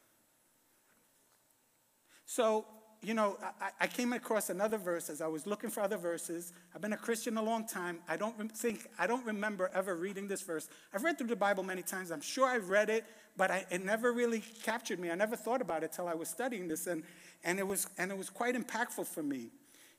So, 2.25 2.65
you 3.03 3.15
know, 3.15 3.37
I, 3.59 3.69
I, 3.81 3.87
came 3.87 4.13
across 4.13 4.51
another 4.51 4.77
verse 4.77 5.09
as 5.09 5.21
I 5.21 5.27
was 5.27 5.47
looking 5.47 5.71
for 5.71 5.81
other 5.81 5.97
verses. 5.97 6.53
I've 6.75 6.81
been 6.81 6.93
a 6.93 6.97
Christian 6.97 7.35
a 7.37 7.41
long 7.41 7.65
time. 7.65 7.99
I 8.07 8.15
don't 8.15 8.51
think, 8.51 8.87
I 8.99 9.07
don't 9.07 9.25
remember 9.25 9.71
ever 9.73 9.95
reading 9.95 10.27
this 10.27 10.41
verse. 10.43 10.69
I've 10.93 11.03
read 11.03 11.17
through 11.17 11.27
the 11.27 11.35
Bible 11.35 11.63
many 11.63 11.81
times. 11.81 12.11
I'm 12.11 12.21
sure 12.21 12.47
I've 12.47 12.69
read 12.69 12.91
it, 12.91 13.05
but 13.35 13.49
I, 13.49 13.65
it 13.71 13.83
never 13.83 14.11
really 14.11 14.43
captured 14.63 14.99
me. 14.99 15.09
I 15.09 15.15
never 15.15 15.35
thought 15.35 15.61
about 15.61 15.83
it 15.83 15.93
till 15.93 16.07
I 16.07 16.13
was 16.13 16.29
studying 16.29 16.67
this, 16.67 16.85
and, 16.85 17.01
and, 17.43 17.57
it 17.57 17.67
was, 17.67 17.87
and 17.97 18.11
it 18.11 18.17
was 18.17 18.29
quite 18.29 18.55
impactful 18.55 19.07
for 19.07 19.23
me. 19.23 19.49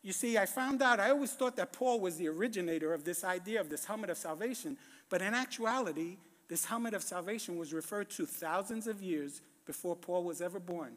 You 0.02 0.12
see, 0.12 0.38
I 0.38 0.46
found 0.46 0.80
out, 0.80 1.00
I 1.00 1.10
always 1.10 1.32
thought 1.32 1.56
that 1.56 1.72
Paul 1.72 1.98
was 1.98 2.16
the 2.16 2.28
originator 2.28 2.94
of 2.94 3.04
this 3.04 3.24
idea 3.24 3.60
of 3.60 3.68
this 3.68 3.84
helmet 3.84 4.10
of 4.10 4.18
salvation, 4.18 4.76
but 5.10 5.22
in 5.22 5.34
actuality, 5.34 6.18
this 6.48 6.66
helmet 6.66 6.94
of 6.94 7.02
salvation 7.02 7.56
was 7.56 7.72
referred 7.72 8.10
to 8.10 8.26
thousands 8.26 8.86
of 8.86 9.02
years 9.02 9.40
before 9.66 9.96
Paul 9.96 10.22
was 10.22 10.40
ever 10.40 10.60
born. 10.60 10.96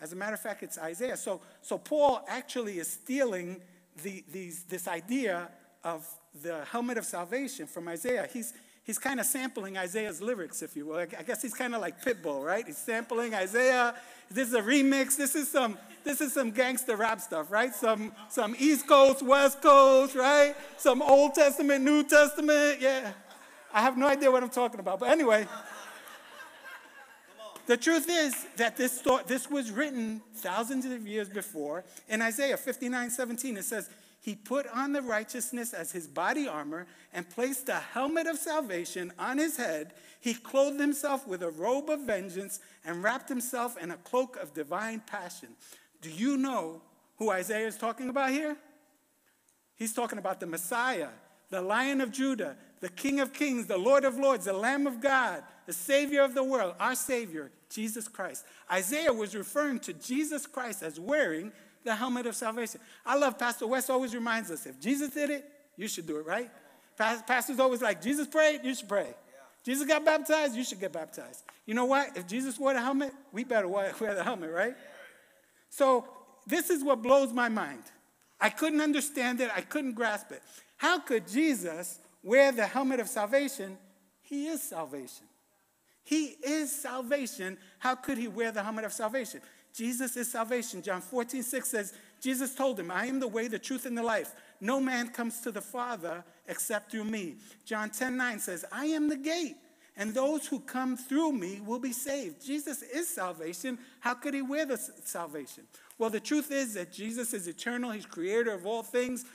As 0.00 0.12
a 0.12 0.16
matter 0.16 0.34
of 0.34 0.40
fact, 0.40 0.62
it's 0.62 0.78
Isaiah. 0.78 1.16
So, 1.16 1.40
so 1.62 1.76
Paul 1.76 2.24
actually 2.26 2.78
is 2.78 2.90
stealing 2.90 3.60
the, 4.02 4.24
these, 4.32 4.64
this 4.64 4.88
idea 4.88 5.48
of 5.84 6.06
the 6.42 6.64
helmet 6.64 6.96
of 6.98 7.04
salvation 7.04 7.66
from 7.66 7.88
Isaiah. 7.88 8.28
He's, 8.32 8.54
he's 8.84 8.98
kind 8.98 9.20
of 9.20 9.26
sampling 9.26 9.76
Isaiah's 9.76 10.22
lyrics, 10.22 10.62
if 10.62 10.76
you 10.76 10.86
will. 10.86 10.98
I 10.98 11.22
guess 11.22 11.42
he's 11.42 11.54
kind 11.54 11.74
of 11.74 11.80
like 11.80 12.02
Pitbull, 12.02 12.44
right? 12.44 12.66
He's 12.66 12.78
sampling 12.78 13.34
Isaiah. 13.34 13.94
This 14.30 14.48
is 14.48 14.54
a 14.54 14.62
remix. 14.62 15.16
This 15.16 15.34
is 15.34 15.50
some, 15.50 15.76
this 16.04 16.20
is 16.20 16.32
some 16.32 16.50
gangster 16.50 16.96
rap 16.96 17.20
stuff, 17.20 17.50
right? 17.50 17.74
Some, 17.74 18.12
some 18.28 18.54
East 18.58 18.86
Coast, 18.86 19.22
West 19.22 19.60
Coast, 19.60 20.14
right? 20.14 20.54
Some 20.78 21.02
Old 21.02 21.34
Testament, 21.34 21.84
New 21.84 22.04
Testament. 22.04 22.80
Yeah. 22.80 23.12
I 23.72 23.82
have 23.82 23.98
no 23.98 24.08
idea 24.08 24.30
what 24.30 24.42
I'm 24.42 24.50
talking 24.50 24.80
about. 24.80 25.00
But 25.00 25.10
anyway. 25.10 25.46
The 27.70 27.76
truth 27.76 28.08
is 28.10 28.34
that 28.56 28.76
this, 28.76 29.00
thought, 29.00 29.28
this 29.28 29.48
was 29.48 29.70
written 29.70 30.20
thousands 30.34 30.84
of 30.86 31.06
years 31.06 31.28
before. 31.28 31.84
In 32.08 32.20
Isaiah 32.20 32.56
59 32.56 33.10
17, 33.10 33.58
it 33.58 33.62
says, 33.62 33.88
He 34.20 34.34
put 34.34 34.66
on 34.74 34.92
the 34.92 35.02
righteousness 35.02 35.72
as 35.72 35.92
his 35.92 36.08
body 36.08 36.48
armor 36.48 36.88
and 37.12 37.30
placed 37.30 37.68
a 37.68 37.76
helmet 37.76 38.26
of 38.26 38.38
salvation 38.38 39.12
on 39.20 39.38
his 39.38 39.56
head. 39.56 39.92
He 40.18 40.34
clothed 40.34 40.80
himself 40.80 41.28
with 41.28 41.44
a 41.44 41.50
robe 41.50 41.90
of 41.90 42.00
vengeance 42.00 42.58
and 42.84 43.04
wrapped 43.04 43.28
himself 43.28 43.80
in 43.80 43.92
a 43.92 43.96
cloak 43.98 44.36
of 44.42 44.52
divine 44.52 45.04
passion. 45.06 45.50
Do 46.02 46.10
you 46.10 46.38
know 46.38 46.82
who 47.18 47.30
Isaiah 47.30 47.68
is 47.68 47.76
talking 47.76 48.08
about 48.08 48.30
here? 48.30 48.56
He's 49.76 49.94
talking 49.94 50.18
about 50.18 50.40
the 50.40 50.46
Messiah, 50.46 51.10
the 51.50 51.60
Lion 51.60 52.00
of 52.00 52.10
Judah, 52.12 52.56
the 52.80 52.88
King 52.88 53.20
of 53.20 53.32
Kings, 53.32 53.66
the 53.66 53.76
Lord 53.76 54.04
of 54.04 54.16
Lords, 54.16 54.46
the 54.46 54.52
Lamb 54.52 54.86
of 54.86 55.00
God, 55.00 55.42
the 55.66 55.72
Savior 55.72 56.22
of 56.22 56.34
the 56.34 56.42
world, 56.42 56.74
our 56.80 56.94
Savior, 56.94 57.50
Jesus 57.68 58.08
Christ. 58.08 58.44
Isaiah 58.72 59.12
was 59.12 59.34
referring 59.34 59.80
to 59.80 59.92
Jesus 59.92 60.46
Christ 60.46 60.82
as 60.82 60.98
wearing 60.98 61.52
the 61.84 61.94
helmet 61.94 62.26
of 62.26 62.34
salvation. 62.34 62.80
I 63.04 63.16
love 63.16 63.38
Pastor 63.38 63.66
Wes 63.66 63.90
always 63.90 64.14
reminds 64.14 64.50
us 64.50 64.66
if 64.66 64.80
Jesus 64.80 65.10
did 65.10 65.30
it, 65.30 65.44
you 65.76 65.88
should 65.88 66.06
do 66.06 66.18
it, 66.18 66.26
right? 66.26 66.50
Pastor's 66.96 67.58
always 67.58 67.80
like, 67.80 68.02
Jesus 68.02 68.26
prayed, 68.26 68.60
you 68.62 68.74
should 68.74 68.88
pray. 68.88 69.14
Jesus 69.64 69.86
got 69.86 70.04
baptized, 70.04 70.54
you 70.54 70.64
should 70.64 70.80
get 70.80 70.92
baptized. 70.92 71.44
You 71.66 71.74
know 71.74 71.84
what? 71.84 72.16
If 72.16 72.26
Jesus 72.26 72.58
wore 72.58 72.72
the 72.72 72.80
helmet, 72.80 73.12
we 73.32 73.44
better 73.44 73.68
wear 73.68 73.92
the 73.98 74.24
helmet, 74.24 74.50
right? 74.50 74.74
So 75.68 76.06
this 76.46 76.70
is 76.70 76.82
what 76.82 77.02
blows 77.02 77.32
my 77.32 77.48
mind. 77.48 77.82
I 78.40 78.50
couldn't 78.50 78.80
understand 78.80 79.40
it, 79.40 79.50
I 79.54 79.60
couldn't 79.60 79.92
grasp 79.92 80.32
it. 80.32 80.42
How 80.80 80.98
could 80.98 81.28
Jesus 81.28 81.98
wear 82.22 82.52
the 82.52 82.66
helmet 82.66 83.00
of 83.00 83.08
salvation? 83.08 83.76
He 84.22 84.46
is 84.46 84.62
salvation. 84.62 85.26
He 86.02 86.36
is 86.42 86.74
salvation. 86.74 87.58
How 87.78 87.94
could 87.94 88.16
he 88.16 88.28
wear 88.28 88.50
the 88.50 88.62
helmet 88.62 88.86
of 88.86 88.92
salvation? 88.94 89.42
Jesus 89.74 90.16
is 90.16 90.32
salvation. 90.32 90.80
John 90.80 91.02
14, 91.02 91.42
6 91.42 91.68
says, 91.68 91.92
Jesus 92.22 92.54
told 92.54 92.80
him, 92.80 92.90
I 92.90 93.04
am 93.04 93.20
the 93.20 93.28
way, 93.28 93.46
the 93.46 93.58
truth, 93.58 93.84
and 93.84 93.96
the 93.96 94.02
life. 94.02 94.34
No 94.58 94.80
man 94.80 95.08
comes 95.08 95.40
to 95.40 95.52
the 95.52 95.60
Father 95.60 96.24
except 96.48 96.92
through 96.92 97.04
me. 97.04 97.36
John 97.66 97.90
10, 97.90 98.16
9 98.16 98.38
says, 98.38 98.64
I 98.72 98.86
am 98.86 99.10
the 99.10 99.18
gate, 99.18 99.56
and 99.98 100.14
those 100.14 100.46
who 100.46 100.60
come 100.60 100.96
through 100.96 101.32
me 101.32 101.60
will 101.60 101.78
be 101.78 101.92
saved. 101.92 102.42
Jesus 102.42 102.80
is 102.80 103.06
salvation. 103.06 103.78
How 104.00 104.14
could 104.14 104.32
he 104.32 104.40
wear 104.40 104.64
the 104.64 104.78
salvation? 105.04 105.64
Well, 105.98 106.08
the 106.08 106.18
truth 106.18 106.50
is 106.50 106.72
that 106.72 106.90
Jesus 106.90 107.34
is 107.34 107.46
eternal. 107.46 107.90
He's 107.90 108.06
creator 108.06 108.52
of 108.52 108.64
all 108.64 108.82
things. 108.82 109.26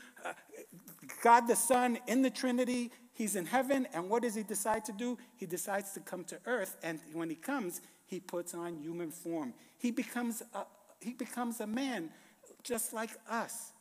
God 1.25 1.47
the 1.47 1.55
Son 1.55 1.97
in 2.05 2.21
the 2.21 2.29
Trinity. 2.29 2.91
He's 3.11 3.35
in 3.35 3.47
heaven, 3.47 3.87
and 3.95 4.11
what 4.11 4.21
does 4.21 4.35
he 4.35 4.43
decide 4.43 4.85
to 4.85 4.91
do? 4.91 5.17
He 5.37 5.47
decides 5.47 5.91
to 5.93 5.99
come 5.99 6.23
to 6.25 6.37
earth, 6.45 6.77
and 6.83 6.99
when 7.13 7.31
he 7.31 7.35
comes, 7.35 7.81
he 8.05 8.19
puts 8.19 8.53
on 8.53 8.77
human 8.77 9.09
form. 9.09 9.55
He 9.79 9.89
becomes 9.89 10.43
a, 10.53 10.65
he 11.01 11.13
becomes 11.13 11.61
a 11.61 11.65
man 11.65 12.11
just 12.61 12.93
like 12.93 13.09
us. 13.27 13.71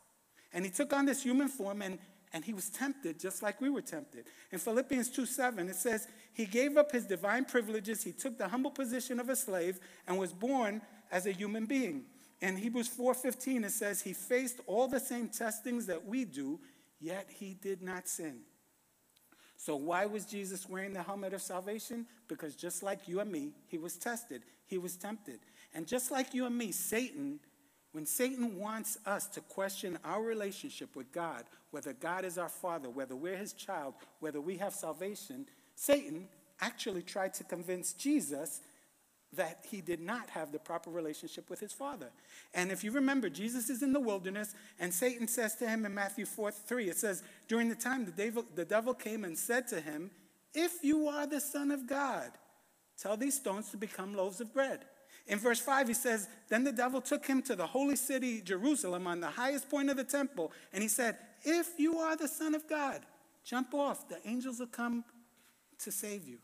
And 0.55 0.65
he 0.65 0.71
took 0.71 0.95
on 0.95 1.05
this 1.05 1.23
human 1.23 1.49
form, 1.49 1.83
and, 1.83 1.99
and 2.33 2.43
he 2.43 2.55
was 2.55 2.71
tempted 2.71 3.21
just 3.21 3.43
like 3.43 3.61
we 3.61 3.69
were 3.69 3.83
tempted. 3.83 4.25
In 4.51 4.59
Philippians 4.59 5.11
2 5.11 5.27
7, 5.27 5.69
it 5.69 5.77
says, 5.77 6.09
He 6.33 6.47
gave 6.47 6.79
up 6.79 6.93
his 6.93 7.05
divine 7.05 7.45
privileges, 7.45 8.03
he 8.03 8.13
took 8.13 8.39
the 8.39 8.49
humble 8.49 8.71
position 8.71 9.21
of 9.21 9.29
a 9.29 9.37
slave, 9.37 9.81
and 10.07 10.17
was 10.17 10.33
born 10.33 10.81
as 11.13 11.27
a 11.27 11.33
human 11.33 11.67
being. 11.67 12.07
In 12.41 12.57
Hebrews 12.57 12.89
4:15 12.89 13.65
it 13.65 13.71
says 13.71 14.03
he 14.03 14.13
faced 14.13 14.61
all 14.67 14.87
the 14.87 15.01
same 15.01 15.29
testings 15.29 15.87
that 15.87 16.05
we 16.05 16.25
do, 16.25 16.61
yet 17.01 17.29
he 17.31 17.55
did 17.55 17.83
not 17.83 18.09
sin. 18.09 18.41
So, 19.57 19.77
why 19.77 20.07
was 20.07 20.27
Jesus 20.27 20.69
wearing 20.69 20.93
the 20.93 21.03
helmet 21.03 21.33
of 21.33 21.41
salvation? 21.41 22.07
Because 22.29 22.55
just 22.55 22.83
like 22.83 23.09
you 23.09 23.21
and 23.21 23.31
me, 23.31 23.53
he 23.69 23.79
was 23.79 23.97
tested, 23.97 24.43
he 24.67 24.79
was 24.79 24.97
tempted. 24.97 25.41
And 25.75 25.87
just 25.87 26.11
like 26.11 26.35
you 26.35 26.47
and 26.47 26.57
me, 26.57 26.71
Satan, 26.71 27.41
when 27.93 28.07
Satan 28.07 28.59
wants 28.59 28.99
us 29.07 29.27
to 29.29 29.41
question 29.41 29.99
our 30.05 30.23
relationship 30.23 30.95
with 30.97 31.13
God, 31.13 31.45
whether 31.71 31.93
God 31.93 32.25
is 32.25 32.39
our 32.39 32.49
father, 32.49 32.91
whether 32.91 33.17
we're 33.17 33.37
his 33.37 33.53
child, 33.53 33.95
whether 34.21 34.41
we 34.41 34.57
have 34.59 34.75
salvation, 34.75 35.47
Satan 35.75 36.29
actually 36.61 37.03
tried 37.03 37.35
to 37.35 37.45
convince 37.45 37.93
Jesus 37.93 38.61
that 39.35 39.65
he 39.69 39.81
did 39.81 40.01
not 40.01 40.31
have 40.31 40.53
the 40.53 40.59
proper 40.59 40.91
relationship 40.91 41.51
with 41.51 41.61
his 41.61 41.73
father. 41.73 42.11
And 42.55 42.71
if 42.71 42.83
you 42.85 42.91
remember, 42.91 43.29
Jesus 43.29 43.71
is 43.71 43.83
in 43.83 43.93
the 43.93 44.01
wilderness, 44.01 44.55
and 44.79 44.93
Satan 44.93 45.29
says 45.29 45.55
to 45.57 45.69
him 45.69 45.85
in 45.85 45.95
Matthew 45.95 46.27
4 46.27 46.51
3, 46.51 46.89
it 46.89 46.97
says, 46.97 47.23
During 47.49 47.69
the 47.69 47.75
time 47.75 48.05
the 48.05 48.11
devil, 48.11 48.45
the 48.55 48.65
devil 48.65 48.95
came 48.95 49.25
and 49.25 49.37
said 49.37 49.69
to 49.69 49.81
him, 49.81 50.11
If 50.53 50.83
you 50.83 51.09
are 51.09 51.27
the 51.27 51.41
Son 51.41 51.71
of 51.71 51.87
God, 51.87 52.31
tell 53.01 53.17
these 53.17 53.35
stones 53.35 53.71
to 53.71 53.77
become 53.77 54.15
loaves 54.15 54.41
of 54.41 54.53
bread. 54.53 54.81
In 55.27 55.39
verse 55.39 55.61
5, 55.61 55.89
he 55.89 55.95
says, 55.95 56.29
Then 56.49 56.65
the 56.65 56.73
devil 56.73 57.01
took 57.01 57.27
him 57.27 57.43
to 57.43 57.57
the 57.57 57.67
holy 57.67 57.97
city, 57.97 58.41
Jerusalem, 58.41 59.07
on 59.07 59.21
the 59.21 59.29
highest 59.29 59.71
point 59.71 59.91
of 59.91 59.97
the 59.97 60.05
temple, 60.05 60.53
and 60.73 60.83
he 60.83 60.89
said, 60.89 61.17
If 61.43 61.79
you 61.79 61.99
are 61.99 62.17
the 62.17 62.29
Son 62.29 62.55
of 62.55 62.69
God, 62.69 63.01
jump 63.45 63.75
off. 63.75 64.09
The 64.09 64.19
angels 64.27 64.61
will 64.61 64.67
come 64.67 65.05
to 65.79 65.91
save 65.91 66.27
you. 66.27 66.39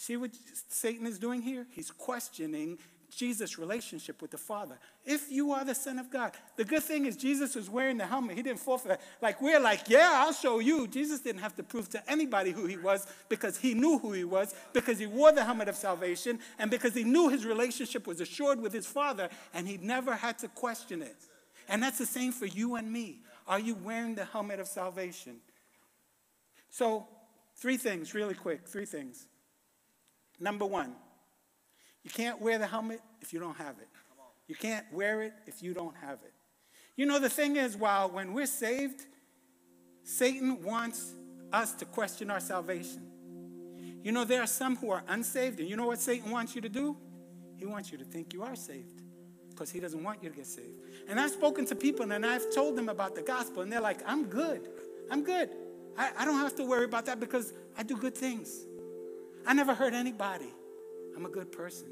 See 0.00 0.16
what 0.16 0.30
Satan 0.70 1.06
is 1.06 1.18
doing 1.18 1.42
here? 1.42 1.66
He's 1.72 1.90
questioning 1.90 2.78
Jesus' 3.14 3.58
relationship 3.58 4.22
with 4.22 4.30
the 4.30 4.38
Father. 4.38 4.78
If 5.04 5.30
you 5.30 5.52
are 5.52 5.62
the 5.62 5.74
Son 5.74 5.98
of 5.98 6.10
God. 6.10 6.32
The 6.56 6.64
good 6.64 6.82
thing 6.82 7.04
is, 7.04 7.18
Jesus 7.18 7.54
was 7.54 7.68
wearing 7.68 7.98
the 7.98 8.06
helmet. 8.06 8.38
He 8.38 8.42
didn't 8.42 8.60
fall 8.60 8.78
for 8.78 8.88
that. 8.88 9.02
Like, 9.20 9.42
we're 9.42 9.60
like, 9.60 9.90
yeah, 9.90 10.12
I'll 10.14 10.32
show 10.32 10.58
you. 10.58 10.88
Jesus 10.88 11.20
didn't 11.20 11.42
have 11.42 11.54
to 11.56 11.62
prove 11.62 11.90
to 11.90 12.10
anybody 12.10 12.50
who 12.50 12.64
he 12.64 12.78
was 12.78 13.06
because 13.28 13.58
he 13.58 13.74
knew 13.74 13.98
who 13.98 14.12
he 14.12 14.24
was, 14.24 14.54
because 14.72 14.98
he 14.98 15.06
wore 15.06 15.32
the 15.32 15.44
helmet 15.44 15.68
of 15.68 15.76
salvation, 15.76 16.38
and 16.58 16.70
because 16.70 16.94
he 16.94 17.04
knew 17.04 17.28
his 17.28 17.44
relationship 17.44 18.06
was 18.06 18.22
assured 18.22 18.58
with 18.58 18.72
his 18.72 18.86
Father, 18.86 19.28
and 19.52 19.68
he 19.68 19.76
never 19.76 20.14
had 20.14 20.38
to 20.38 20.48
question 20.48 21.02
it. 21.02 21.16
And 21.68 21.82
that's 21.82 21.98
the 21.98 22.06
same 22.06 22.32
for 22.32 22.46
you 22.46 22.76
and 22.76 22.90
me. 22.90 23.18
Are 23.46 23.60
you 23.60 23.74
wearing 23.74 24.14
the 24.14 24.24
helmet 24.24 24.60
of 24.60 24.66
salvation? 24.66 25.40
So, 26.70 27.06
three 27.56 27.76
things, 27.76 28.14
really 28.14 28.34
quick, 28.34 28.66
three 28.66 28.86
things. 28.86 29.26
Number 30.40 30.64
one, 30.64 30.94
you 32.02 32.10
can't 32.10 32.40
wear 32.40 32.58
the 32.58 32.66
helmet 32.66 33.00
if 33.20 33.32
you 33.32 33.38
don't 33.38 33.56
have 33.56 33.78
it. 33.78 33.88
You 34.48 34.54
can't 34.56 34.86
wear 34.92 35.22
it 35.22 35.32
if 35.46 35.62
you 35.62 35.74
don't 35.74 35.94
have 35.96 36.18
it. 36.24 36.32
You 36.96 37.06
know, 37.06 37.18
the 37.18 37.28
thing 37.28 37.56
is, 37.56 37.76
while 37.76 38.10
when 38.10 38.32
we're 38.32 38.46
saved, 38.46 39.06
Satan 40.02 40.62
wants 40.62 41.12
us 41.52 41.74
to 41.74 41.84
question 41.84 42.30
our 42.30 42.40
salvation. 42.40 43.06
You 44.02 44.12
know, 44.12 44.24
there 44.24 44.42
are 44.42 44.46
some 44.46 44.76
who 44.76 44.90
are 44.90 45.04
unsaved, 45.08 45.60
and 45.60 45.68
you 45.68 45.76
know 45.76 45.86
what 45.86 46.00
Satan 46.00 46.30
wants 46.30 46.54
you 46.54 46.62
to 46.62 46.68
do? 46.68 46.96
He 47.56 47.66
wants 47.66 47.92
you 47.92 47.98
to 47.98 48.04
think 48.04 48.32
you 48.32 48.42
are 48.42 48.56
saved 48.56 49.02
because 49.50 49.70
he 49.70 49.78
doesn't 49.78 50.02
want 50.02 50.22
you 50.22 50.30
to 50.30 50.34
get 50.34 50.46
saved. 50.46 50.80
And 51.06 51.20
I've 51.20 51.30
spoken 51.30 51.66
to 51.66 51.74
people 51.74 52.10
and 52.10 52.24
I've 52.24 52.52
told 52.54 52.76
them 52.76 52.88
about 52.88 53.14
the 53.14 53.22
gospel, 53.22 53.62
and 53.62 53.70
they're 53.70 53.80
like, 53.80 54.00
I'm 54.06 54.24
good. 54.24 54.68
I'm 55.10 55.22
good. 55.22 55.50
I, 55.98 56.10
I 56.18 56.24
don't 56.24 56.38
have 56.38 56.54
to 56.56 56.64
worry 56.64 56.86
about 56.86 57.06
that 57.06 57.20
because 57.20 57.52
I 57.76 57.82
do 57.82 57.96
good 57.96 58.16
things. 58.16 58.64
I 59.46 59.54
never 59.54 59.74
hurt 59.74 59.94
anybody. 59.94 60.52
I'm 61.16 61.26
a 61.26 61.28
good 61.28 61.52
person. 61.52 61.88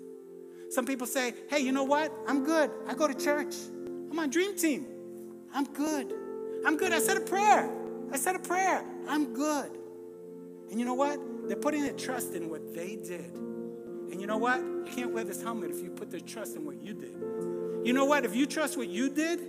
Some 0.70 0.84
people 0.84 1.06
say, 1.06 1.34
hey, 1.48 1.60
you 1.60 1.72
know 1.72 1.84
what? 1.84 2.12
I'm 2.26 2.44
good. 2.44 2.70
I 2.86 2.94
go 2.94 3.08
to 3.08 3.14
church. 3.14 3.54
I'm 4.10 4.18
on 4.18 4.30
Dream 4.30 4.56
Team. 4.56 4.86
I'm 5.52 5.64
good. 5.64 6.12
I'm 6.64 6.76
good. 6.76 6.92
I 6.92 6.98
said 6.98 7.16
a 7.16 7.20
prayer. 7.20 7.70
I 8.12 8.16
said 8.16 8.36
a 8.36 8.38
prayer. 8.38 8.84
I'm 9.08 9.32
good. 9.32 9.70
And 10.70 10.78
you 10.78 10.84
know 10.84 10.94
what? 10.94 11.18
They're 11.48 11.56
putting 11.56 11.82
their 11.82 11.94
trust 11.94 12.34
in 12.34 12.50
what 12.50 12.74
they 12.74 12.96
did. 12.96 13.32
And 13.32 14.20
you 14.20 14.26
know 14.26 14.36
what? 14.36 14.60
You 14.60 14.86
can't 14.94 15.12
wear 15.12 15.24
this 15.24 15.42
helmet 15.42 15.70
if 15.70 15.82
you 15.82 15.90
put 15.90 16.10
their 16.10 16.20
trust 16.20 16.56
in 16.56 16.64
what 16.64 16.80
you 16.82 16.94
did. 16.94 17.86
You 17.86 17.92
know 17.92 18.04
what? 18.04 18.24
If 18.24 18.34
you 18.34 18.46
trust 18.46 18.76
what 18.76 18.88
you 18.88 19.08
did, 19.08 19.40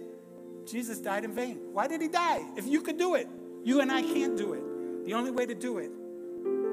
Jesus 0.66 1.00
died 1.00 1.26
in 1.26 1.34
vain. 1.34 1.60
Why 1.74 1.88
did 1.88 2.02
he 2.02 2.08
die? 2.08 2.46
If 2.56 2.68
you 2.68 2.82
could 2.82 2.98
do 2.98 3.16
it, 3.16 3.28
you 3.64 3.82
and 3.82 3.92
I 3.92 4.02
can't 4.02 4.38
do 4.38 4.54
it. 4.54 5.06
The 5.06 5.14
only 5.14 5.32
way 5.32 5.46
to 5.46 5.56
do 5.56 5.80
it 5.80 5.92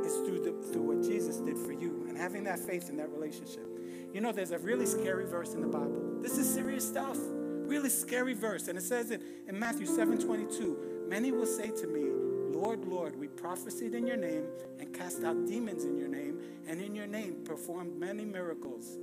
is 0.07 0.16
through, 0.27 0.40
the, 0.40 0.53
through 0.73 0.83
what 0.83 1.03
Jesus 1.03 1.37
did 1.38 1.59
for 1.59 1.73
you 1.73 2.07
and 2.09 2.16
having 2.16 2.45
that 2.45 2.59
faith 2.59 2.88
in 2.88 2.97
that 2.97 3.11
relationship. 3.11 3.66
You 4.12 4.21
know, 4.21 4.33
there's 4.33 4.53
a 4.53 4.59
really 4.59 4.87
scary 4.87 5.27
verse 5.27 5.53
in 5.53 5.61
the 5.61 5.66
Bible. 5.66 6.21
This 6.23 6.38
is 6.38 6.49
serious 6.49 6.87
stuff. 6.87 7.19
Really 7.19 7.90
scary 7.90 8.33
verse. 8.33 8.69
And 8.69 8.79
it 8.79 8.83
says 8.83 9.11
it 9.11 9.21
in 9.49 9.59
Matthew 9.59 9.87
7 9.87 10.19
22. 10.19 11.07
Many 11.09 11.33
will 11.33 11.47
say 11.47 11.71
to 11.71 11.87
me, 11.87 12.11
Lord, 12.57 12.87
Lord, 12.87 13.19
we 13.19 13.29
prophesied 13.29 13.95
in 13.95 14.07
your 14.07 14.16
name 14.16 14.47
and 14.79 14.92
cast 14.95 15.23
out 15.25 15.47
demons 15.47 15.85
in 15.85 15.99
your 15.99 16.09
name, 16.09 16.40
and 16.66 16.81
in 16.81 16.95
your 16.95 17.07
name 17.07 17.42
performed 17.45 17.99
many 17.99 18.25
miracles. 18.25 18.97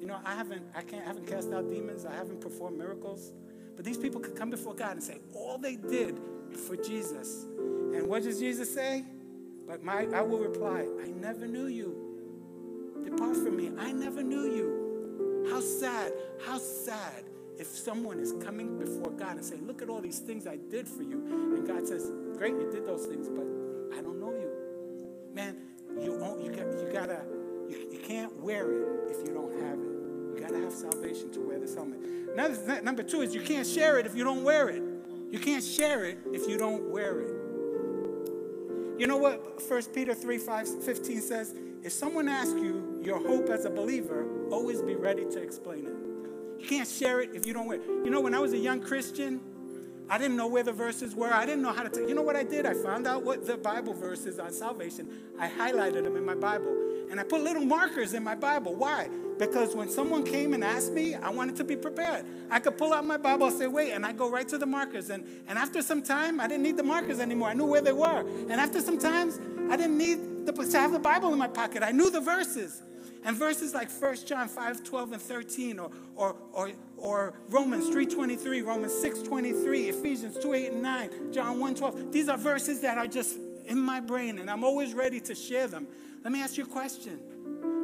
You 0.00 0.06
know, 0.06 0.18
I 0.24 0.34
haven't, 0.34 0.62
I 0.74 0.82
can't, 0.82 1.02
I 1.02 1.06
haven't 1.06 1.26
cast 1.26 1.52
out 1.52 1.68
demons, 1.68 2.06
I 2.06 2.14
haven't 2.14 2.40
performed 2.40 2.78
miracles. 2.78 3.32
But 3.76 3.84
these 3.84 3.98
people 3.98 4.20
could 4.20 4.34
come 4.34 4.48
before 4.48 4.74
God 4.74 4.92
and 4.92 5.02
say 5.02 5.18
all 5.34 5.58
they 5.58 5.76
did 5.76 6.18
for 6.66 6.76
Jesus. 6.76 7.44
And 7.58 8.06
what 8.08 8.22
does 8.22 8.38
Jesus 8.38 8.72
say? 8.72 9.04
But 9.66 9.82
my, 9.82 10.06
I 10.14 10.22
will 10.22 10.38
reply, 10.38 10.86
I 11.02 11.08
never 11.08 11.46
knew 11.46 11.66
you. 11.66 12.06
Depart 13.04 13.36
from 13.36 13.56
me. 13.56 13.70
I 13.78 13.92
never 13.92 14.22
knew 14.22 14.42
you. 14.42 15.46
How 15.50 15.60
sad, 15.60 16.12
how 16.44 16.58
sad 16.58 17.24
if 17.58 17.66
someone 17.66 18.18
is 18.18 18.32
coming 18.44 18.78
before 18.78 19.10
God 19.12 19.36
and 19.36 19.44
saying, 19.44 19.66
Look 19.66 19.82
at 19.82 19.88
all 19.88 20.00
these 20.00 20.18
things 20.18 20.46
I 20.46 20.56
did 20.56 20.88
for 20.88 21.02
you. 21.02 21.22
And 21.54 21.66
God 21.66 21.86
says, 21.86 22.10
Great, 22.36 22.54
you 22.54 22.70
did 22.70 22.86
those 22.86 23.06
things, 23.06 23.28
but 23.28 23.46
I 23.96 24.02
don't 24.02 24.20
know 24.20 24.30
you. 24.30 24.50
Man, 25.34 25.56
you, 26.00 26.12
you, 26.42 26.50
got, 26.50 26.66
you 26.66 26.90
gotta, 26.92 27.22
you, 27.68 27.88
you 27.92 27.98
can't 28.06 28.34
wear 28.40 28.70
it 28.70 29.10
if 29.10 29.26
you 29.26 29.34
don't 29.34 29.52
have 29.62 29.78
it. 29.78 29.96
You 30.34 30.40
gotta 30.40 30.62
have 30.62 30.72
salvation 30.72 31.32
to 31.32 31.40
wear 31.40 31.58
this 31.58 31.74
helmet. 31.74 32.00
Another, 32.32 32.82
number 32.82 33.02
two 33.02 33.22
is 33.22 33.34
you 33.34 33.40
can't 33.40 33.66
share 33.66 33.98
it 33.98 34.06
if 34.06 34.14
you 34.14 34.24
don't 34.24 34.44
wear 34.44 34.68
it. 34.68 34.82
You 35.30 35.38
can't 35.38 35.64
share 35.64 36.04
it 36.04 36.18
if 36.32 36.48
you 36.48 36.58
don't 36.58 36.90
wear 36.90 37.20
it. 37.20 37.35
You 38.98 39.06
know 39.06 39.18
what 39.18 39.62
1 39.68 39.82
Peter 39.94 40.14
3 40.14 40.38
5, 40.38 40.84
15 40.84 41.20
says? 41.20 41.54
If 41.82 41.92
someone 41.92 42.28
asks 42.28 42.54
you 42.54 43.00
your 43.02 43.18
hope 43.18 43.50
as 43.50 43.64
a 43.64 43.70
believer, 43.70 44.26
always 44.50 44.80
be 44.80 44.94
ready 44.94 45.24
to 45.24 45.40
explain 45.40 45.86
it. 45.86 46.62
You 46.62 46.66
can't 46.66 46.88
share 46.88 47.20
it 47.20 47.30
if 47.34 47.46
you 47.46 47.52
don't. 47.52 47.68
You 47.68 48.10
know, 48.10 48.20
when 48.20 48.34
I 48.34 48.38
was 48.38 48.54
a 48.54 48.58
young 48.58 48.80
Christian, 48.80 49.40
I 50.08 50.18
didn't 50.18 50.36
know 50.36 50.46
where 50.46 50.62
the 50.62 50.72
verses 50.72 51.14
were. 51.14 51.32
I 51.32 51.44
didn't 51.44 51.62
know 51.62 51.72
how 51.72 51.82
to. 51.82 52.00
You 52.08 52.14
know 52.14 52.22
what 52.22 52.36
I 52.36 52.42
did? 52.42 52.64
I 52.64 52.74
found 52.74 53.06
out 53.06 53.22
what 53.22 53.46
the 53.46 53.56
Bible 53.56 53.92
verses 53.92 54.38
on 54.38 54.52
salvation. 54.52 55.08
I 55.38 55.48
highlighted 55.48 56.04
them 56.04 56.16
in 56.16 56.24
my 56.24 56.34
Bible, 56.34 56.74
and 57.10 57.20
I 57.20 57.24
put 57.24 57.42
little 57.42 57.64
markers 57.64 58.14
in 58.14 58.22
my 58.22 58.34
Bible. 58.34 58.74
Why? 58.74 59.08
Because 59.38 59.74
when 59.74 59.90
someone 59.90 60.24
came 60.24 60.54
and 60.54 60.64
asked 60.64 60.92
me, 60.92 61.14
I 61.14 61.28
wanted 61.30 61.56
to 61.56 61.64
be 61.64 61.76
prepared. 61.76 62.24
I 62.50 62.58
could 62.58 62.78
pull 62.78 62.94
out 62.94 63.04
my 63.04 63.16
Bible 63.16 63.50
say, 63.50 63.66
"Wait," 63.66 63.92
and 63.92 64.06
I 64.06 64.12
go 64.12 64.30
right 64.30 64.48
to 64.48 64.58
the 64.58 64.66
markers. 64.66 65.10
And 65.10 65.24
and 65.46 65.58
after 65.58 65.82
some 65.82 66.02
time, 66.02 66.40
I 66.40 66.48
didn't 66.48 66.62
need 66.62 66.76
the 66.76 66.82
markers 66.82 67.20
anymore. 67.20 67.48
I 67.48 67.54
knew 67.54 67.66
where 67.66 67.82
they 67.82 67.92
were. 67.92 68.20
And 68.20 68.52
after 68.52 68.80
some 68.80 68.98
times, 68.98 69.38
I 69.70 69.76
didn't 69.76 69.98
need 69.98 70.46
the, 70.46 70.52
to 70.52 70.78
have 70.78 70.92
the 70.92 70.98
Bible 70.98 71.32
in 71.32 71.38
my 71.38 71.48
pocket. 71.48 71.82
I 71.82 71.92
knew 71.92 72.10
the 72.10 72.20
verses. 72.20 72.82
And 73.24 73.36
verses 73.36 73.74
like 73.74 73.90
1 73.90 74.24
John 74.24 74.46
5, 74.46 74.84
12 74.84 75.12
and 75.12 75.20
13, 75.20 75.80
or, 75.80 75.90
or, 76.14 76.36
or, 76.52 76.70
or 76.96 77.34
Romans 77.50 77.88
3, 77.88 78.06
23, 78.06 78.62
Romans 78.62 78.94
6, 78.94 79.22
23, 79.22 79.88
Ephesians 79.88 80.38
2, 80.38 80.54
8 80.54 80.72
and 80.72 80.82
9, 80.82 81.32
John 81.32 81.58
1, 81.58 81.74
12. 81.74 82.12
These 82.12 82.28
are 82.28 82.38
verses 82.38 82.80
that 82.82 82.98
are 82.98 83.08
just 83.08 83.36
in 83.66 83.80
my 83.80 84.00
brain, 84.00 84.38
and 84.38 84.50
I'm 84.50 84.64
always 84.64 84.94
ready 84.94 85.20
to 85.20 85.34
share 85.34 85.68
them. 85.68 85.86
Let 86.24 86.32
me 86.32 86.42
ask 86.42 86.56
you 86.56 86.64
a 86.64 86.68
question. 86.68 87.20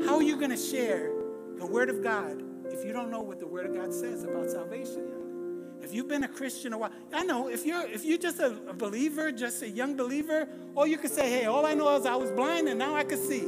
How 0.07 0.17
are 0.17 0.23
you 0.23 0.37
going 0.37 0.51
to 0.51 0.57
share 0.57 1.13
the 1.57 1.67
Word 1.67 1.89
of 1.89 2.03
God 2.03 2.43
if 2.67 2.85
you 2.85 2.93
don't 2.93 3.11
know 3.11 3.21
what 3.21 3.39
the 3.39 3.47
Word 3.47 3.67
of 3.67 3.75
God 3.75 3.93
says 3.93 4.25
about 4.25 4.51
salvation? 4.51 5.09
If 5.83 5.93
you've 5.93 6.09
been 6.09 6.25
a 6.25 6.29
Christian 6.29 6.73
a 6.73 6.79
while, 6.79 6.93
I 7.13 7.25
know 7.25 7.49
if 7.49 7.67
you're 7.67 7.87
if 7.87 8.05
you're 8.05 8.19
just 8.19 8.39
a, 8.39 8.57
a 8.69 8.73
believer, 8.73 9.33
just 9.33 9.63
a 9.63 9.69
young 9.69 9.97
believer, 9.97 10.49
or 10.75 10.87
you 10.87 10.97
could 10.97 11.11
say, 11.11 11.29
hey, 11.29 11.47
all 11.47 11.67
I 11.67 11.75
know 11.75 11.97
is 11.97 12.07
I 12.07 12.15
was 12.15 12.31
blind 12.31 12.69
and 12.69 12.79
now 12.79 12.95
I 12.95 13.03
can 13.03 13.19
see. 13.19 13.45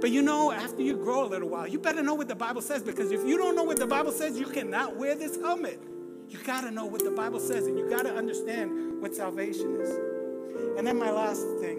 But 0.00 0.10
you 0.10 0.22
know, 0.22 0.50
after 0.50 0.82
you 0.82 0.96
grow 0.96 1.24
a 1.24 1.28
little 1.28 1.48
while, 1.48 1.68
you 1.68 1.78
better 1.78 2.02
know 2.02 2.14
what 2.14 2.28
the 2.28 2.34
Bible 2.34 2.62
says 2.62 2.82
because 2.82 3.12
if 3.12 3.24
you 3.26 3.36
don't 3.36 3.54
know 3.54 3.64
what 3.64 3.78
the 3.78 3.86
Bible 3.86 4.12
says, 4.12 4.38
you 4.38 4.46
cannot 4.46 4.96
wear 4.96 5.14
this 5.14 5.36
helmet. 5.36 5.80
You 6.28 6.38
got 6.38 6.62
to 6.62 6.70
know 6.70 6.86
what 6.86 7.04
the 7.04 7.10
Bible 7.10 7.38
says 7.38 7.66
and 7.66 7.78
you 7.78 7.88
got 7.88 8.02
to 8.02 8.14
understand 8.14 9.00
what 9.00 9.14
salvation 9.14 9.80
is. 9.80 10.11
And 10.76 10.86
then 10.86 10.98
my 10.98 11.10
last 11.10 11.46
thing 11.60 11.78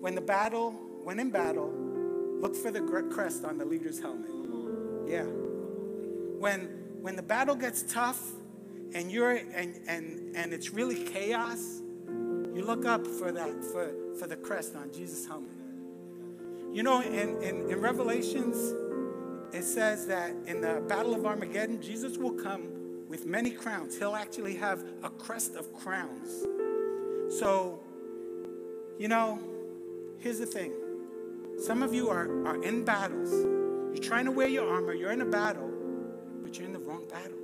when 0.00 0.14
the 0.14 0.20
battle, 0.20 0.72
when 1.02 1.18
in 1.18 1.30
battle, 1.30 1.72
look 2.40 2.54
for 2.54 2.70
the 2.70 2.80
crest 3.10 3.44
on 3.44 3.58
the 3.58 3.64
leader's 3.64 3.98
helmet. 3.98 4.30
Yeah. 5.06 5.24
When 6.38 6.60
when 7.00 7.16
the 7.16 7.22
battle 7.22 7.54
gets 7.54 7.82
tough 7.82 8.32
and 8.94 9.10
you're 9.10 9.32
and 9.32 9.80
and 9.88 10.36
and 10.36 10.52
it's 10.52 10.70
really 10.70 11.04
chaos, 11.04 11.80
you 12.08 12.62
look 12.64 12.84
up 12.84 13.06
for 13.06 13.32
that 13.32 13.64
for 13.64 13.92
for 14.18 14.26
the 14.26 14.36
crest 14.36 14.76
on 14.76 14.92
Jesus' 14.92 15.26
helmet. 15.26 15.50
You 16.72 16.82
know, 16.82 17.00
in, 17.00 17.42
in, 17.42 17.70
in 17.70 17.80
Revelations, 17.80 18.74
it 19.54 19.62
says 19.62 20.06
that 20.08 20.32
in 20.46 20.60
the 20.60 20.84
Battle 20.86 21.14
of 21.14 21.24
Armageddon, 21.24 21.80
Jesus 21.80 22.18
will 22.18 22.32
come 22.32 23.06
with 23.08 23.24
many 23.24 23.50
crowns. 23.50 23.96
He'll 23.98 24.14
actually 24.14 24.56
have 24.56 24.84
a 25.02 25.08
crest 25.08 25.54
of 25.54 25.72
crowns. 25.72 26.44
So, 27.28 27.80
you 28.98 29.08
know, 29.08 29.38
here's 30.18 30.38
the 30.38 30.46
thing. 30.46 30.72
Some 31.58 31.82
of 31.82 31.94
you 31.94 32.08
are, 32.08 32.46
are 32.46 32.62
in 32.62 32.84
battles. 32.84 33.32
You're 33.94 34.04
trying 34.04 34.26
to 34.26 34.30
wear 34.30 34.48
your 34.48 34.68
armor, 34.68 34.92
you're 34.94 35.12
in 35.12 35.22
a 35.22 35.26
battle, 35.26 35.70
but 36.42 36.56
you're 36.56 36.66
in 36.66 36.72
the 36.72 36.78
wrong 36.78 37.06
battle. 37.10 37.38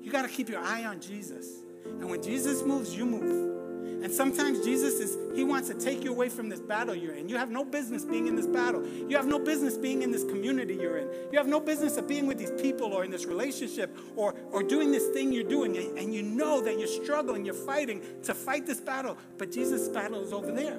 You 0.00 0.10
got 0.10 0.22
to 0.22 0.28
keep 0.28 0.48
your 0.48 0.60
eye 0.60 0.84
on 0.84 1.00
Jesus. 1.00 1.62
And 1.84 2.08
when 2.08 2.22
Jesus 2.22 2.62
moves, 2.62 2.96
you 2.96 3.04
move. 3.06 3.61
And 4.02 4.12
sometimes 4.12 4.64
Jesus 4.64 4.94
is, 4.94 5.16
he 5.36 5.44
wants 5.44 5.68
to 5.68 5.74
take 5.74 6.02
you 6.02 6.10
away 6.10 6.28
from 6.28 6.48
this 6.48 6.60
battle 6.60 6.94
you're 6.94 7.14
in. 7.14 7.28
You 7.28 7.36
have 7.36 7.50
no 7.50 7.64
business 7.64 8.04
being 8.04 8.26
in 8.26 8.34
this 8.34 8.48
battle. 8.48 8.84
You 8.86 9.16
have 9.16 9.26
no 9.26 9.38
business 9.38 9.76
being 9.76 10.02
in 10.02 10.10
this 10.10 10.24
community 10.24 10.74
you're 10.74 10.98
in. 10.98 11.08
You 11.30 11.38
have 11.38 11.46
no 11.46 11.60
business 11.60 11.96
of 11.96 12.08
being 12.08 12.26
with 12.26 12.36
these 12.36 12.50
people 12.60 12.92
or 12.92 13.04
in 13.04 13.10
this 13.10 13.26
relationship 13.26 13.96
or, 14.16 14.34
or 14.50 14.62
doing 14.62 14.90
this 14.90 15.06
thing 15.10 15.32
you're 15.32 15.44
doing. 15.44 15.76
And, 15.76 16.12
you 16.12 16.22
know 16.22 16.60
that 16.60 16.78
you're 16.78 16.88
struggling, 16.88 17.44
you're 17.44 17.54
fighting 17.54 18.02
to 18.24 18.34
fight 18.34 18.66
this 18.66 18.80
battle. 18.80 19.16
But 19.38 19.52
Jesus' 19.52 19.88
battle 19.88 20.22
is 20.22 20.32
over 20.32 20.50
there. 20.50 20.76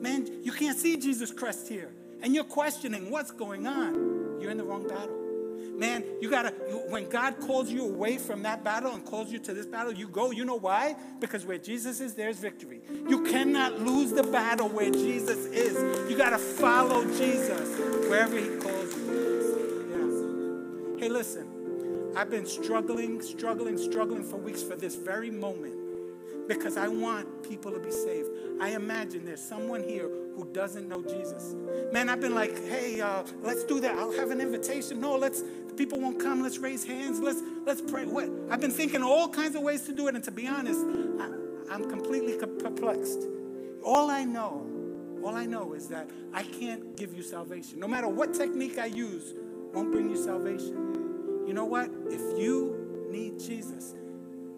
Man, 0.00 0.28
you 0.42 0.52
can't 0.52 0.76
see 0.76 0.96
Jesus' 0.96 1.30
crest 1.30 1.68
here. 1.68 1.90
And 2.22 2.34
you're 2.34 2.44
questioning 2.44 3.10
what's 3.10 3.30
going 3.30 3.66
on. 3.66 4.38
You're 4.40 4.50
in 4.50 4.58
the 4.58 4.64
wrong 4.64 4.86
battle. 4.86 5.15
Man, 5.76 6.04
you 6.20 6.30
gotta, 6.30 6.50
when 6.88 7.08
God 7.08 7.38
calls 7.40 7.70
you 7.70 7.84
away 7.84 8.16
from 8.16 8.42
that 8.44 8.64
battle 8.64 8.94
and 8.94 9.04
calls 9.04 9.30
you 9.30 9.38
to 9.40 9.52
this 9.52 9.66
battle, 9.66 9.92
you 9.92 10.08
go. 10.08 10.30
You 10.30 10.44
know 10.44 10.58
why? 10.58 10.96
Because 11.20 11.44
where 11.44 11.58
Jesus 11.58 12.00
is, 12.00 12.14
there's 12.14 12.38
victory. 12.38 12.80
You 13.08 13.24
cannot 13.24 13.80
lose 13.80 14.10
the 14.10 14.22
battle 14.22 14.68
where 14.68 14.90
Jesus 14.90 15.46
is. 15.46 16.10
You 16.10 16.16
gotta 16.16 16.38
follow 16.38 17.04
Jesus 17.16 17.78
wherever 18.08 18.38
He 18.38 18.48
calls 18.56 18.96
you. 18.96 20.94
Yeah. 20.94 21.00
Hey, 21.00 21.08
listen, 21.10 22.12
I've 22.16 22.30
been 22.30 22.46
struggling, 22.46 23.20
struggling, 23.20 23.76
struggling 23.76 24.24
for 24.24 24.36
weeks 24.36 24.62
for 24.62 24.76
this 24.76 24.94
very 24.94 25.30
moment 25.30 25.74
because 26.48 26.76
I 26.76 26.88
want 26.88 27.42
people 27.48 27.70
to 27.72 27.78
be 27.78 27.90
saved. 27.90 28.30
I 28.60 28.70
imagine 28.70 29.24
there's 29.24 29.42
someone 29.42 29.82
here 29.82 30.08
who 30.36 30.44
doesn't 30.52 30.88
know 30.88 31.02
Jesus. 31.02 31.54
Man, 31.92 32.08
I've 32.08 32.20
been 32.20 32.34
like, 32.34 32.62
hey, 32.66 33.00
uh, 33.00 33.22
let's 33.42 33.64
do 33.64 33.80
that. 33.80 33.96
I'll 33.96 34.12
have 34.12 34.30
an 34.30 34.40
invitation. 34.40 35.00
No, 35.00 35.16
let's. 35.16 35.42
People 35.76 36.00
won't 36.00 36.20
come. 36.20 36.42
Let's 36.42 36.58
raise 36.58 36.84
hands. 36.84 37.20
Let's 37.20 37.42
let's 37.64 37.80
pray. 37.80 38.04
What? 38.04 38.30
I've 38.50 38.60
been 38.60 38.70
thinking 38.70 39.02
all 39.02 39.28
kinds 39.28 39.56
of 39.56 39.62
ways 39.62 39.82
to 39.86 39.92
do 39.92 40.08
it, 40.08 40.14
and 40.14 40.24
to 40.24 40.30
be 40.30 40.46
honest, 40.46 40.80
I, 41.20 41.74
I'm 41.74 41.88
completely 41.88 42.36
perplexed. 42.36 43.24
All 43.82 44.10
I 44.10 44.24
know, 44.24 44.66
all 45.22 45.34
I 45.34 45.46
know 45.46 45.72
is 45.74 45.88
that 45.88 46.10
I 46.32 46.42
can't 46.42 46.96
give 46.96 47.14
you 47.14 47.22
salvation. 47.22 47.78
No 47.78 47.88
matter 47.88 48.08
what 48.08 48.34
technique 48.34 48.78
I 48.78 48.86
use, 48.86 49.34
won't 49.72 49.92
bring 49.92 50.10
you 50.10 50.16
salvation. 50.16 51.44
You 51.46 51.54
know 51.54 51.64
what? 51.64 51.90
If 52.08 52.38
you 52.38 53.08
need 53.10 53.38
Jesus, 53.38 53.94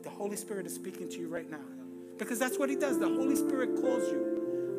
the 0.02 0.10
Holy 0.10 0.36
Spirit 0.36 0.66
is 0.66 0.74
speaking 0.74 1.08
to 1.08 1.18
you 1.18 1.28
right 1.28 1.50
now. 1.50 1.64
Because 2.16 2.38
that's 2.38 2.58
what 2.58 2.68
He 2.68 2.76
does. 2.76 2.98
The 2.98 3.08
Holy 3.08 3.36
Spirit 3.36 3.80
calls 3.80 4.08
you. 4.10 4.27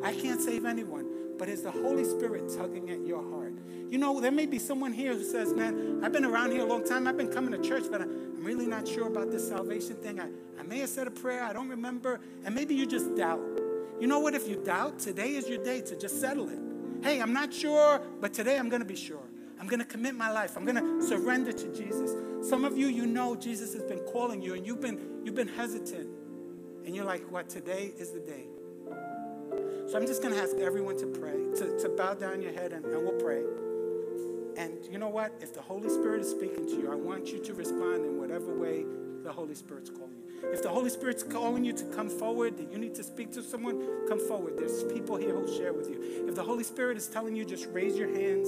I 0.03 0.13
can't 0.13 0.41
save 0.41 0.65
anyone, 0.65 1.07
but 1.37 1.49
it's 1.49 1.61
the 1.61 1.71
Holy 1.71 2.03
Spirit 2.03 2.51
tugging 2.55 2.89
at 2.89 3.05
your 3.05 3.21
heart. 3.31 3.53
You 3.89 3.97
know, 3.97 4.19
there 4.21 4.31
may 4.31 4.45
be 4.45 4.59
someone 4.59 4.93
here 4.93 5.13
who 5.13 5.23
says, 5.23 5.53
Man, 5.53 6.01
I've 6.03 6.13
been 6.13 6.25
around 6.25 6.51
here 6.51 6.61
a 6.61 6.65
long 6.65 6.85
time. 6.85 7.07
I've 7.07 7.17
been 7.17 7.31
coming 7.31 7.59
to 7.59 7.67
church, 7.67 7.85
but 7.91 8.01
I'm 8.01 8.43
really 8.43 8.67
not 8.67 8.87
sure 8.87 9.07
about 9.07 9.31
this 9.31 9.47
salvation 9.47 9.95
thing. 9.95 10.19
I, 10.19 10.27
I 10.59 10.63
may 10.63 10.79
have 10.79 10.89
said 10.89 11.07
a 11.07 11.11
prayer, 11.11 11.43
I 11.43 11.53
don't 11.53 11.69
remember. 11.69 12.19
And 12.45 12.53
maybe 12.53 12.75
you 12.75 12.85
just 12.85 13.15
doubt. 13.15 13.41
You 13.99 14.07
know 14.07 14.19
what? 14.19 14.35
If 14.35 14.47
you 14.47 14.61
doubt, 14.63 14.99
today 14.99 15.35
is 15.35 15.49
your 15.49 15.63
day 15.63 15.81
to 15.81 15.97
just 15.97 16.21
settle 16.21 16.49
it. 16.49 16.59
Hey, 17.03 17.21
I'm 17.21 17.33
not 17.33 17.53
sure, 17.53 18.01
but 18.21 18.33
today 18.33 18.57
I'm 18.57 18.69
going 18.69 18.81
to 18.81 18.87
be 18.87 18.95
sure. 18.95 19.23
I'm 19.59 19.67
going 19.67 19.79
to 19.79 19.85
commit 19.85 20.15
my 20.15 20.31
life. 20.31 20.55
I'm 20.55 20.65
going 20.65 20.77
to 20.77 21.05
surrender 21.05 21.51
to 21.51 21.75
Jesus. 21.75 22.13
Some 22.47 22.63
of 22.63 22.77
you, 22.77 22.87
you 22.87 23.05
know 23.05 23.35
Jesus 23.35 23.73
has 23.73 23.83
been 23.83 23.99
calling 24.11 24.41
you 24.41 24.53
and 24.53 24.65
you've 24.65 24.79
been, 24.79 25.21
you've 25.23 25.35
been 25.35 25.49
hesitant. 25.49 26.09
And 26.85 26.95
you're 26.95 27.05
like, 27.05 27.29
what, 27.29 27.49
today 27.49 27.91
is 27.97 28.11
the 28.11 28.19
day. 28.19 28.45
So 29.87 29.97
I'm 29.97 30.05
just 30.05 30.21
going 30.21 30.33
to 30.33 30.41
ask 30.41 30.55
everyone 30.57 30.97
to 30.97 31.07
pray, 31.07 31.37
to, 31.57 31.79
to 31.79 31.89
bow 31.89 32.13
down 32.13 32.41
your 32.41 32.51
head 32.51 32.73
and, 32.73 32.85
and 32.85 33.03
we'll 33.03 33.19
pray. 33.19 33.43
And 34.57 34.85
you 34.91 34.99
know 34.99 35.07
what? 35.09 35.33
If 35.41 35.53
the 35.53 35.61
Holy 35.61 35.89
Spirit 35.89 36.21
is 36.21 36.29
speaking 36.29 36.65
to 36.65 36.73
you, 36.73 36.91
I 36.91 36.95
want 36.95 37.31
you 37.31 37.39
to 37.39 37.53
respond 37.53 38.05
in 38.05 38.19
whatever 38.19 38.53
way 38.53 38.83
the 39.23 39.31
Holy 39.31 39.55
Spirit's 39.55 39.89
calling 39.89 40.15
you. 40.17 40.49
If 40.51 40.63
the 40.63 40.69
Holy 40.69 40.89
Spirit's 40.89 41.23
calling 41.23 41.63
you 41.63 41.73
to 41.73 41.83
come 41.85 42.09
forward, 42.09 42.57
that 42.57 42.71
you 42.71 42.77
need 42.77 42.95
to 42.95 43.03
speak 43.03 43.31
to 43.33 43.43
someone, 43.43 44.07
come 44.07 44.19
forward. 44.19 44.57
There's 44.57 44.83
people 44.85 45.15
here 45.17 45.31
who'll 45.33 45.57
share 45.57 45.73
with 45.73 45.89
you. 45.89 46.25
If 46.27 46.35
the 46.35 46.43
Holy 46.43 46.63
Spirit 46.63 46.97
is 46.97 47.07
telling 47.07 47.35
you, 47.35 47.45
just 47.45 47.67
raise 47.71 47.97
your 47.97 48.09
hands 48.09 48.47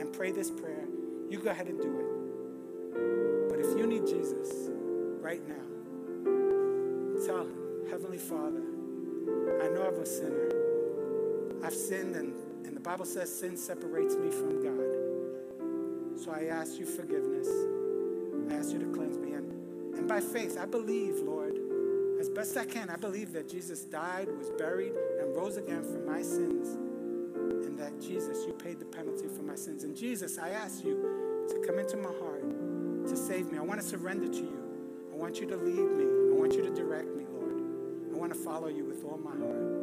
and 0.00 0.12
pray 0.12 0.30
this 0.30 0.50
prayer, 0.50 0.84
you 1.28 1.38
go 1.38 1.50
ahead 1.50 1.68
and 1.68 1.80
do 1.80 1.98
it. 1.98 3.48
But 3.50 3.58
if 3.60 3.78
you 3.78 3.86
need 3.86 4.06
Jesus 4.06 4.70
right 5.20 5.42
now, 5.48 5.54
tell 7.26 7.42
him, 7.42 7.88
Heavenly 7.90 8.18
Father, 8.18 8.62
I 9.62 9.68
know 9.68 9.86
I'm 9.86 10.00
a 10.00 10.06
sinner. 10.06 10.51
I've 11.64 11.74
sinned, 11.74 12.16
and, 12.16 12.34
and 12.66 12.76
the 12.76 12.80
Bible 12.80 13.04
says 13.04 13.32
sin 13.34 13.56
separates 13.56 14.16
me 14.16 14.30
from 14.30 14.62
God. 14.62 16.20
So 16.20 16.32
I 16.32 16.46
ask 16.46 16.78
you 16.78 16.86
forgiveness. 16.86 17.48
I 18.50 18.58
ask 18.58 18.72
you 18.72 18.78
to 18.80 18.92
cleanse 18.92 19.18
me. 19.18 19.32
And, 19.32 19.96
and 19.96 20.08
by 20.08 20.20
faith, 20.20 20.58
I 20.60 20.66
believe, 20.66 21.16
Lord, 21.20 21.58
as 22.20 22.28
best 22.28 22.56
I 22.56 22.64
can, 22.64 22.90
I 22.90 22.96
believe 22.96 23.32
that 23.32 23.48
Jesus 23.48 23.82
died, 23.82 24.28
was 24.38 24.50
buried, 24.50 24.92
and 25.20 25.34
rose 25.34 25.56
again 25.56 25.82
for 25.82 25.98
my 25.98 26.22
sins. 26.22 26.76
And 27.66 27.78
that 27.78 28.00
Jesus, 28.00 28.44
you 28.46 28.52
paid 28.52 28.78
the 28.78 28.84
penalty 28.84 29.26
for 29.28 29.42
my 29.42 29.56
sins. 29.56 29.84
And 29.84 29.96
Jesus, 29.96 30.38
I 30.38 30.50
ask 30.50 30.84
you 30.84 31.46
to 31.48 31.66
come 31.66 31.78
into 31.78 31.96
my 31.96 32.12
heart, 32.12 33.08
to 33.08 33.16
save 33.16 33.50
me. 33.50 33.58
I 33.58 33.62
want 33.62 33.80
to 33.80 33.86
surrender 33.86 34.28
to 34.28 34.38
you. 34.38 34.62
I 35.12 35.16
want 35.16 35.40
you 35.40 35.46
to 35.46 35.56
lead 35.56 35.90
me. 35.90 36.04
I 36.04 36.38
want 36.38 36.54
you 36.54 36.62
to 36.62 36.70
direct 36.70 37.08
me 37.16 37.24
Lord. 37.32 37.62
I 38.12 38.16
want 38.16 38.32
to 38.32 38.38
follow 38.38 38.68
you 38.68 38.84
with 38.84 39.04
all 39.04 39.18
my 39.18 39.30
heart. 39.30 39.81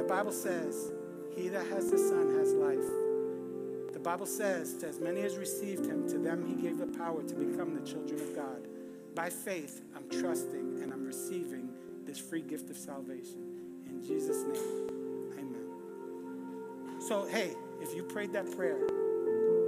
The 0.00 0.06
Bible 0.06 0.32
says, 0.32 0.92
He 1.36 1.48
that 1.50 1.66
has 1.66 1.90
the 1.90 1.98
Son 1.98 2.34
has 2.38 2.54
life. 2.54 3.92
The 3.92 4.00
Bible 4.00 4.24
says, 4.24 4.78
to 4.78 4.88
as 4.88 4.98
many 4.98 5.20
as 5.20 5.36
received 5.36 5.84
him, 5.84 6.08
to 6.08 6.16
them 6.16 6.42
he 6.48 6.54
gave 6.54 6.78
the 6.78 6.86
power 6.86 7.22
to 7.22 7.34
become 7.34 7.74
the 7.74 7.86
children 7.86 8.18
of 8.18 8.34
God. 8.34 8.66
By 9.14 9.28
faith, 9.28 9.82
I'm 9.94 10.08
trusting 10.08 10.80
and 10.82 10.90
I'm 10.90 11.04
receiving 11.04 11.68
this 12.06 12.18
free 12.18 12.40
gift 12.40 12.70
of 12.70 12.78
salvation. 12.78 13.44
In 13.90 14.02
Jesus' 14.02 14.42
name, 14.44 15.34
amen. 15.38 17.00
So, 17.02 17.26
hey, 17.26 17.52
if 17.82 17.94
you 17.94 18.02
prayed 18.02 18.32
that 18.32 18.50
prayer, 18.56 18.78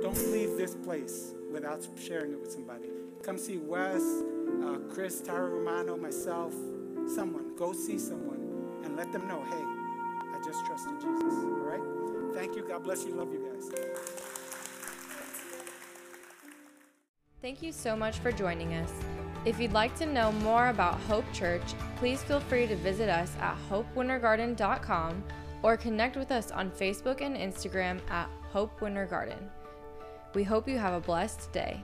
don't 0.01 0.17
leave 0.33 0.57
this 0.57 0.75
place 0.77 1.35
without 1.53 1.87
sharing 2.03 2.33
it 2.33 2.41
with 2.41 2.51
somebody. 2.51 2.89
Come 3.23 3.37
see 3.37 3.59
Wes, 3.59 4.03
uh, 4.65 4.79
Chris, 4.95 5.21
Tara 5.21 5.51
Romano, 5.51 5.99
myself 5.99 6.55
someone, 7.07 7.55
go 7.55 7.75
see 7.75 7.99
someone 7.99 8.81
and 8.83 8.97
let 8.97 9.13
them 9.13 9.29
know, 9.29 9.45
hey, 9.51 9.82
Just 10.53 10.67
trusted 10.67 11.01
Jesus. 11.01 11.33
All 11.33 11.65
right? 11.65 11.81
Thank 12.35 12.55
you. 12.55 12.69
God 12.69 12.85
bless 12.85 13.07
you. 13.07 13.15
Love 13.15 13.33
you 13.33 13.39
guys. 13.39 13.71
Thank 17.41 17.63
you 17.63 17.73
so 17.73 17.97
much 17.97 18.19
for 18.19 18.31
joining 18.31 18.75
us. 18.75 18.93
If 19.47 19.59
you'd 19.59 19.73
like 19.73 19.97
to 19.97 20.05
know 20.05 20.31
more 20.31 20.69
about 20.69 21.01
Hope 21.01 21.25
Church, 21.33 21.63
please 21.97 22.23
feel 22.23 22.39
free 22.39 22.67
to 22.67 22.77
visit 22.77 23.09
us 23.09 23.33
at 23.41 23.57
hopewintergarden.com 23.71 25.25
or 25.63 25.79
connect 25.79 26.19
with 26.19 26.31
us 26.31 26.51
on 26.51 26.71
Facebook 26.71 27.23
and 27.23 27.35
Instagram 27.35 27.99
at 28.11 28.29
Hope 28.51 28.83
Winter 28.83 29.07
Garden. 29.07 29.51
We 30.35 30.45
hope 30.45 30.69
you 30.69 30.77
have 30.77 30.93
a 30.93 31.01
blessed 31.01 31.51
day. 31.53 31.83